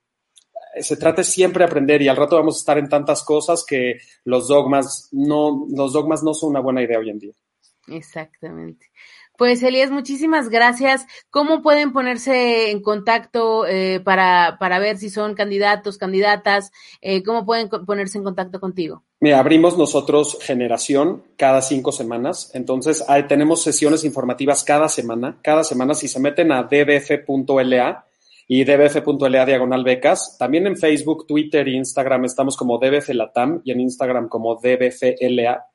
se 0.80 0.98
trata 0.98 1.24
siempre 1.24 1.64
de 1.64 1.70
aprender 1.70 2.02
y 2.02 2.08
al 2.08 2.16
rato 2.16 2.36
vamos 2.36 2.56
a 2.56 2.60
estar 2.60 2.78
en 2.78 2.90
tantas 2.90 3.24
cosas 3.24 3.66
que 3.66 4.00
los 4.26 4.48
dogmas 4.48 5.10
no, 5.12 5.66
los 5.70 5.94
dogmas 5.94 6.24
no 6.24 6.34
son 6.34 6.52
una 6.52 6.60
buena 6.60 6.82
idea 6.82 7.00
hoy 7.00 7.10
en 7.10 7.20
día. 7.20 7.34
Exactamente. 7.88 8.92
Pues 9.38 9.64
Elías, 9.64 9.90
muchísimas 9.90 10.50
gracias. 10.50 11.08
¿Cómo 11.32 11.64
pueden 11.64 11.94
ponerse 11.94 12.70
en 12.70 12.82
contacto 12.82 13.66
eh, 13.66 14.00
para, 14.00 14.58
para 14.60 14.78
ver 14.78 14.98
si 14.98 15.10
son 15.10 15.34
candidatos, 15.34 15.98
candidatas? 15.98 16.72
Eh, 17.02 17.24
¿Cómo 17.24 17.44
pueden 17.46 17.68
ponerse 17.70 18.20
en 18.20 18.24
contacto 18.24 18.60
contigo? 18.60 19.04
Mira, 19.20 19.40
abrimos 19.40 19.78
nosotros 19.78 20.38
generación 20.42 21.24
cada 21.38 21.62
cinco 21.62 21.92
semanas. 21.92 22.52
Entonces, 22.54 23.04
tenemos 23.28 23.64
sesiones 23.64 24.04
informativas 24.04 24.64
cada 24.64 24.90
semana. 24.90 25.40
Cada 25.42 25.64
semana, 25.64 25.96
si 25.96 26.08
se 26.08 26.20
meten 26.20 26.52
a 26.52 26.64
dbf.la 26.64 28.06
y 28.48 28.64
dbf.la 28.64 29.46
diagonal 29.46 29.84
becas, 29.84 30.38
también 30.38 30.68
en 30.68 30.78
Facebook, 30.78 31.26
Twitter 31.26 31.68
e 31.68 31.78
Instagram 31.78 32.26
estamos 32.26 32.58
como 32.58 32.78
dbf 32.78 33.10
latam 33.14 33.62
y 33.64 33.72
en 33.72 33.80
Instagram 33.80 34.28
como 34.28 34.56
dbfla 34.56 35.71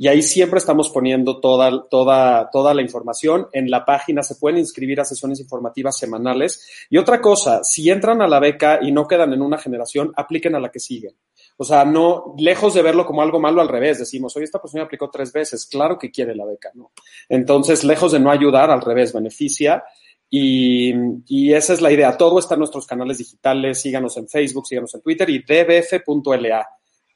y 0.00 0.08
ahí 0.08 0.22
siempre 0.22 0.56
estamos 0.56 0.88
poniendo 0.88 1.40
toda, 1.40 1.86
toda, 1.90 2.48
toda 2.50 2.72
la 2.72 2.80
información. 2.80 3.48
En 3.52 3.70
la 3.70 3.84
página 3.84 4.22
se 4.22 4.36
pueden 4.36 4.58
inscribir 4.58 4.98
a 4.98 5.04
sesiones 5.04 5.40
informativas 5.40 5.98
semanales. 5.98 6.86
Y 6.88 6.96
otra 6.96 7.20
cosa, 7.20 7.62
si 7.64 7.90
entran 7.90 8.22
a 8.22 8.26
la 8.26 8.40
beca 8.40 8.78
y 8.80 8.92
no 8.92 9.06
quedan 9.06 9.34
en 9.34 9.42
una 9.42 9.58
generación, 9.58 10.10
apliquen 10.16 10.54
a 10.54 10.58
la 10.58 10.70
que 10.70 10.80
sigue. 10.80 11.16
O 11.58 11.64
sea, 11.64 11.84
no, 11.84 12.34
lejos 12.38 12.72
de 12.72 12.80
verlo 12.80 13.04
como 13.04 13.20
algo 13.20 13.40
malo 13.40 13.60
al 13.60 13.68
revés, 13.68 13.98
decimos, 13.98 14.34
oye, 14.36 14.46
esta 14.46 14.58
persona 14.58 14.84
aplicó 14.84 15.10
tres 15.10 15.34
veces, 15.34 15.66
claro 15.66 15.98
que 15.98 16.10
quiere 16.10 16.34
la 16.34 16.46
beca, 16.46 16.70
¿no? 16.72 16.92
Entonces, 17.28 17.84
lejos 17.84 18.12
de 18.12 18.20
no 18.20 18.30
ayudar, 18.30 18.70
al 18.70 18.80
revés, 18.80 19.12
beneficia. 19.12 19.84
Y, 20.30 20.94
y, 21.26 21.52
esa 21.52 21.74
es 21.74 21.82
la 21.82 21.92
idea. 21.92 22.16
Todo 22.16 22.38
está 22.38 22.54
en 22.54 22.60
nuestros 22.60 22.86
canales 22.86 23.18
digitales. 23.18 23.78
Síganos 23.78 24.16
en 24.16 24.30
Facebook, 24.30 24.66
síganos 24.66 24.94
en 24.94 25.02
Twitter 25.02 25.28
y 25.28 25.40
dbf.la. 25.40 26.66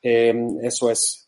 Eh, 0.03 0.35
eso 0.61 0.91
es. 0.91 1.24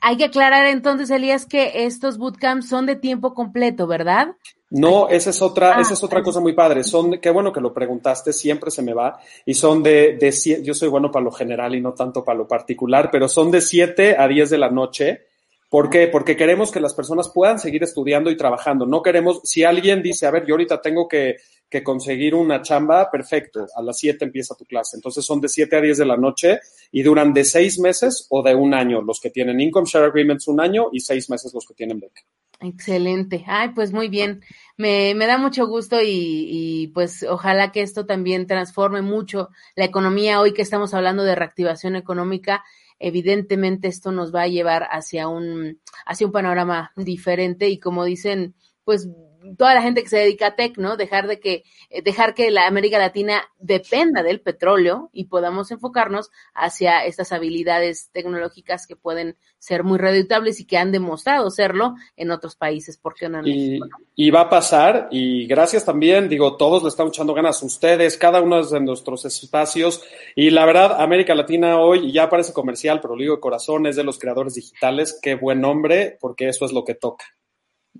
Hay 0.00 0.16
que 0.16 0.24
aclarar 0.24 0.66
entonces, 0.66 1.10
Elías, 1.10 1.46
que 1.46 1.84
estos 1.84 2.18
bootcamps 2.18 2.68
son 2.68 2.86
de 2.86 2.96
tiempo 2.96 3.34
completo, 3.34 3.86
¿verdad? 3.86 4.36
No, 4.68 5.08
esa 5.08 5.30
es 5.30 5.40
otra, 5.42 5.80
esa 5.80 5.94
es 5.94 6.02
ah, 6.02 6.06
otra 6.06 6.22
cosa 6.22 6.40
muy 6.40 6.52
padre. 6.52 6.82
Son, 6.82 7.20
qué 7.20 7.30
bueno 7.30 7.52
que 7.52 7.60
lo 7.60 7.72
preguntaste, 7.72 8.32
siempre 8.32 8.70
se 8.70 8.82
me 8.82 8.94
va. 8.94 9.18
Y 9.44 9.54
son 9.54 9.82
de, 9.82 10.16
de, 10.16 10.62
yo 10.62 10.74
soy 10.74 10.88
bueno 10.88 11.10
para 11.10 11.24
lo 11.24 11.30
general 11.30 11.74
y 11.74 11.80
no 11.80 11.94
tanto 11.94 12.24
para 12.24 12.38
lo 12.38 12.48
particular, 12.48 13.10
pero 13.12 13.28
son 13.28 13.50
de 13.50 13.60
7 13.60 14.16
a 14.18 14.26
10 14.26 14.50
de 14.50 14.58
la 14.58 14.70
noche. 14.70 15.26
¿Por 15.68 15.90
qué? 15.90 16.08
Porque 16.08 16.36
queremos 16.36 16.70
que 16.70 16.80
las 16.80 16.94
personas 16.94 17.28
puedan 17.28 17.58
seguir 17.58 17.82
estudiando 17.82 18.30
y 18.30 18.36
trabajando. 18.36 18.86
No 18.86 19.02
queremos, 19.02 19.40
si 19.44 19.64
alguien 19.64 20.02
dice, 20.02 20.26
a 20.26 20.30
ver, 20.30 20.46
yo 20.46 20.54
ahorita 20.54 20.80
tengo 20.80 21.08
que, 21.08 21.36
que 21.68 21.82
conseguir 21.82 22.34
una 22.34 22.62
chamba, 22.62 23.10
perfecto, 23.10 23.66
a 23.74 23.82
las 23.82 23.98
7 23.98 24.24
empieza 24.24 24.54
tu 24.54 24.64
clase. 24.64 24.96
Entonces 24.96 25.24
son 25.24 25.40
de 25.40 25.48
7 25.48 25.76
a 25.76 25.80
10 25.80 25.98
de 25.98 26.06
la 26.06 26.16
noche 26.16 26.60
y 26.92 27.02
duran 27.02 27.32
de 27.32 27.44
6 27.44 27.80
meses 27.80 28.26
o 28.30 28.42
de 28.42 28.54
un 28.54 28.72
año 28.72 29.02
los 29.02 29.20
que 29.20 29.30
tienen 29.30 29.60
Income 29.60 29.86
Share 29.86 30.04
Agreements 30.04 30.46
un 30.48 30.60
año 30.60 30.88
y 30.92 31.00
6 31.00 31.30
meses 31.30 31.52
los 31.52 31.66
que 31.66 31.74
tienen 31.74 31.98
beca. 31.98 32.22
Excelente. 32.60 33.44
Ay, 33.46 33.70
pues 33.74 33.92
muy 33.92 34.08
bien. 34.08 34.42
Me, 34.76 35.14
me 35.14 35.26
da 35.26 35.36
mucho 35.38 35.66
gusto 35.66 36.00
y, 36.00 36.06
y, 36.08 36.86
pues 36.88 37.22
ojalá 37.22 37.70
que 37.70 37.82
esto 37.82 38.06
también 38.06 38.46
transforme 38.46 39.02
mucho 39.02 39.50
la 39.74 39.84
economía. 39.84 40.40
Hoy 40.40 40.54
que 40.54 40.62
estamos 40.62 40.94
hablando 40.94 41.22
de 41.24 41.34
reactivación 41.34 41.96
económica, 41.96 42.64
evidentemente 42.98 43.88
esto 43.88 44.10
nos 44.10 44.34
va 44.34 44.42
a 44.42 44.48
llevar 44.48 44.84
hacia 44.90 45.28
un, 45.28 45.80
hacia 46.06 46.26
un 46.26 46.32
panorama 46.32 46.92
diferente 46.96 47.68
y 47.68 47.78
como 47.78 48.04
dicen, 48.04 48.54
pues 48.84 49.08
toda 49.56 49.74
la 49.74 49.82
gente 49.82 50.02
que 50.02 50.08
se 50.08 50.18
dedica 50.18 50.48
a 50.48 50.56
tech, 50.56 50.76
¿no? 50.78 50.96
Dejar 50.96 51.26
de 51.26 51.40
que, 51.40 51.64
eh, 51.90 52.02
dejar 52.02 52.34
que 52.34 52.50
la 52.50 52.66
América 52.66 52.98
Latina 52.98 53.42
dependa 53.58 54.22
del 54.22 54.40
petróleo 54.40 55.10
y 55.12 55.24
podamos 55.24 55.70
enfocarnos 55.70 56.30
hacia 56.54 57.04
estas 57.04 57.32
habilidades 57.32 58.10
tecnológicas 58.12 58.86
que 58.86 58.96
pueden 58.96 59.36
ser 59.58 59.84
muy 59.84 59.98
reditables 59.98 60.60
y 60.60 60.66
que 60.66 60.78
han 60.78 60.92
demostrado 60.92 61.50
serlo 61.50 61.94
en 62.16 62.30
otros 62.30 62.56
países, 62.56 62.98
¿por 62.98 63.14
qué 63.14 63.28
no 63.28 63.40
en 63.40 63.46
Y, 63.46 63.80
México? 63.80 63.98
y 64.14 64.30
va 64.30 64.42
a 64.42 64.50
pasar, 64.50 65.08
y 65.10 65.46
gracias 65.46 65.84
también, 65.84 66.28
digo, 66.28 66.56
todos 66.56 66.82
le 66.82 66.88
están 66.88 67.08
echando 67.08 67.34
ganas 67.34 67.62
a 67.62 67.66
ustedes, 67.66 68.16
cada 68.16 68.40
uno 68.40 68.64
de 68.64 68.80
nuestros 68.80 69.24
espacios, 69.24 70.02
y 70.34 70.50
la 70.50 70.64
verdad, 70.64 71.00
América 71.00 71.34
Latina 71.34 71.80
hoy, 71.80 72.12
ya 72.12 72.28
parece 72.28 72.52
comercial, 72.52 73.00
pero 73.00 73.16
lo 73.16 73.22
digo 73.22 73.34
de 73.36 73.40
corazón, 73.40 73.86
es 73.86 73.96
de 73.96 74.04
los 74.04 74.18
creadores 74.18 74.54
digitales, 74.54 75.18
qué 75.20 75.34
buen 75.34 75.60
nombre, 75.60 76.16
porque 76.20 76.48
eso 76.48 76.64
es 76.64 76.72
lo 76.72 76.84
que 76.84 76.94
toca. 76.94 77.24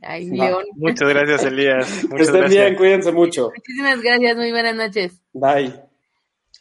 Ay. 0.07 0.31
León. 0.31 0.65
Muchas 0.77 1.09
gracias, 1.09 1.45
Elías. 1.45 1.87
Que 2.03 2.09
Muchas 2.09 2.27
estén 2.29 2.41
gracias. 2.43 2.65
bien, 2.65 2.75
cuídense 2.77 3.13
mucho. 3.13 3.51
Muchísimas 3.55 4.01
gracias, 4.01 4.37
muy 4.37 4.51
buenas 4.51 4.75
noches. 4.75 5.21
Bye. 5.33 5.75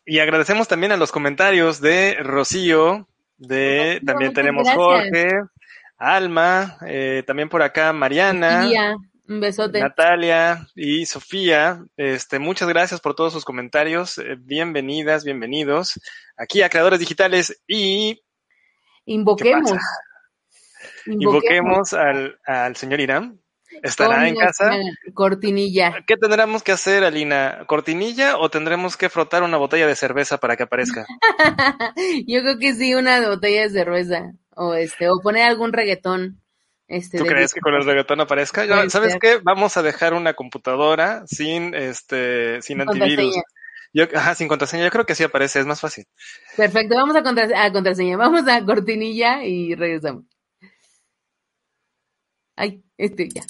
Y 0.05 0.19
agradecemos 0.19 0.67
también 0.67 0.91
a 0.91 0.97
los 0.97 1.11
comentarios 1.11 1.81
de 1.81 2.15
Rocío, 2.21 3.07
de 3.37 3.93
Rocío, 3.93 4.05
también 4.05 4.33
tenemos 4.33 4.63
gracias. 4.65 4.77
Jorge, 4.77 5.27
Alma, 5.97 6.77
eh, 6.85 7.23
también 7.25 7.49
por 7.49 7.61
acá 7.61 7.91
Mariana, 7.93 8.67
un 9.27 9.39
besote. 9.39 9.79
Natalia 9.79 10.67
y 10.75 11.05
Sofía. 11.05 11.83
Este, 11.97 12.37
muchas 12.37 12.67
gracias 12.67 13.01
por 13.01 13.15
todos 13.15 13.33
sus 13.33 13.45
comentarios. 13.45 14.19
Eh, 14.19 14.35
bienvenidas, 14.37 15.23
bienvenidos 15.23 15.99
aquí 16.37 16.61
a 16.61 16.69
Creadores 16.69 16.99
Digitales 16.99 17.61
y 17.67 18.21
Invoquemos. 19.05 19.71
¿Qué 21.05 21.11
invoquemos 21.11 21.93
al, 21.93 22.39
al 22.45 22.75
señor 22.75 22.99
Irán. 22.99 23.39
¿Estará 23.83 24.27
en 24.27 24.35
casa? 24.35 24.77
Cortinilla. 25.13 26.03
¿Qué 26.07 26.15
tendremos 26.17 26.63
que 26.63 26.71
hacer, 26.71 27.03
Alina? 27.03 27.65
¿Cortinilla 27.67 28.37
o 28.37 28.49
tendremos 28.49 28.95
que 28.95 29.09
frotar 29.09 29.43
una 29.43 29.57
botella 29.57 29.87
de 29.87 29.95
cerveza 29.95 30.37
para 30.37 30.55
que 30.55 30.63
aparezca? 30.63 31.05
Yo 32.27 32.41
creo 32.41 32.57
que 32.59 32.73
sí, 32.73 32.93
una 32.93 33.27
botella 33.27 33.63
de 33.63 33.69
cerveza. 33.69 34.31
O 34.51 34.73
este, 34.73 35.09
o 35.09 35.19
poner 35.21 35.43
algún 35.43 35.73
reggaetón. 35.73 36.41
Este, 36.87 37.17
¿Tú 37.17 37.25
crees 37.25 37.53
que 37.53 37.59
con 37.59 37.73
el 37.73 37.83
reggaetón 37.83 38.21
aparezca? 38.21 38.65
¿Sabes 38.89 39.17
qué? 39.19 39.39
Vamos 39.43 39.75
a 39.75 39.81
dejar 39.83 40.13
una 40.13 40.35
computadora 40.35 41.23
sin 41.25 41.73
este, 41.73 42.61
sin 42.61 42.79
antivirus. 42.81 43.33
contraseña. 43.35 43.43
Yo, 43.91 44.05
ajá, 44.13 44.35
sin 44.35 44.47
contraseña. 44.47 44.83
Yo 44.85 44.91
creo 44.91 45.05
que 45.05 45.15
sí 45.15 45.23
aparece, 45.23 45.59
es 45.59 45.65
más 45.65 45.81
fácil. 45.81 46.05
Perfecto, 46.55 46.95
vamos 46.95 47.15
a, 47.15 47.23
contra- 47.23 47.65
a 47.65 47.71
contraseña. 47.71 48.15
Vamos 48.17 48.47
a 48.47 48.63
cortinilla 48.63 49.43
y 49.43 49.73
regresamos. 49.75 50.25
Ay, 52.55 52.83
este 52.97 53.29
ya. 53.29 53.43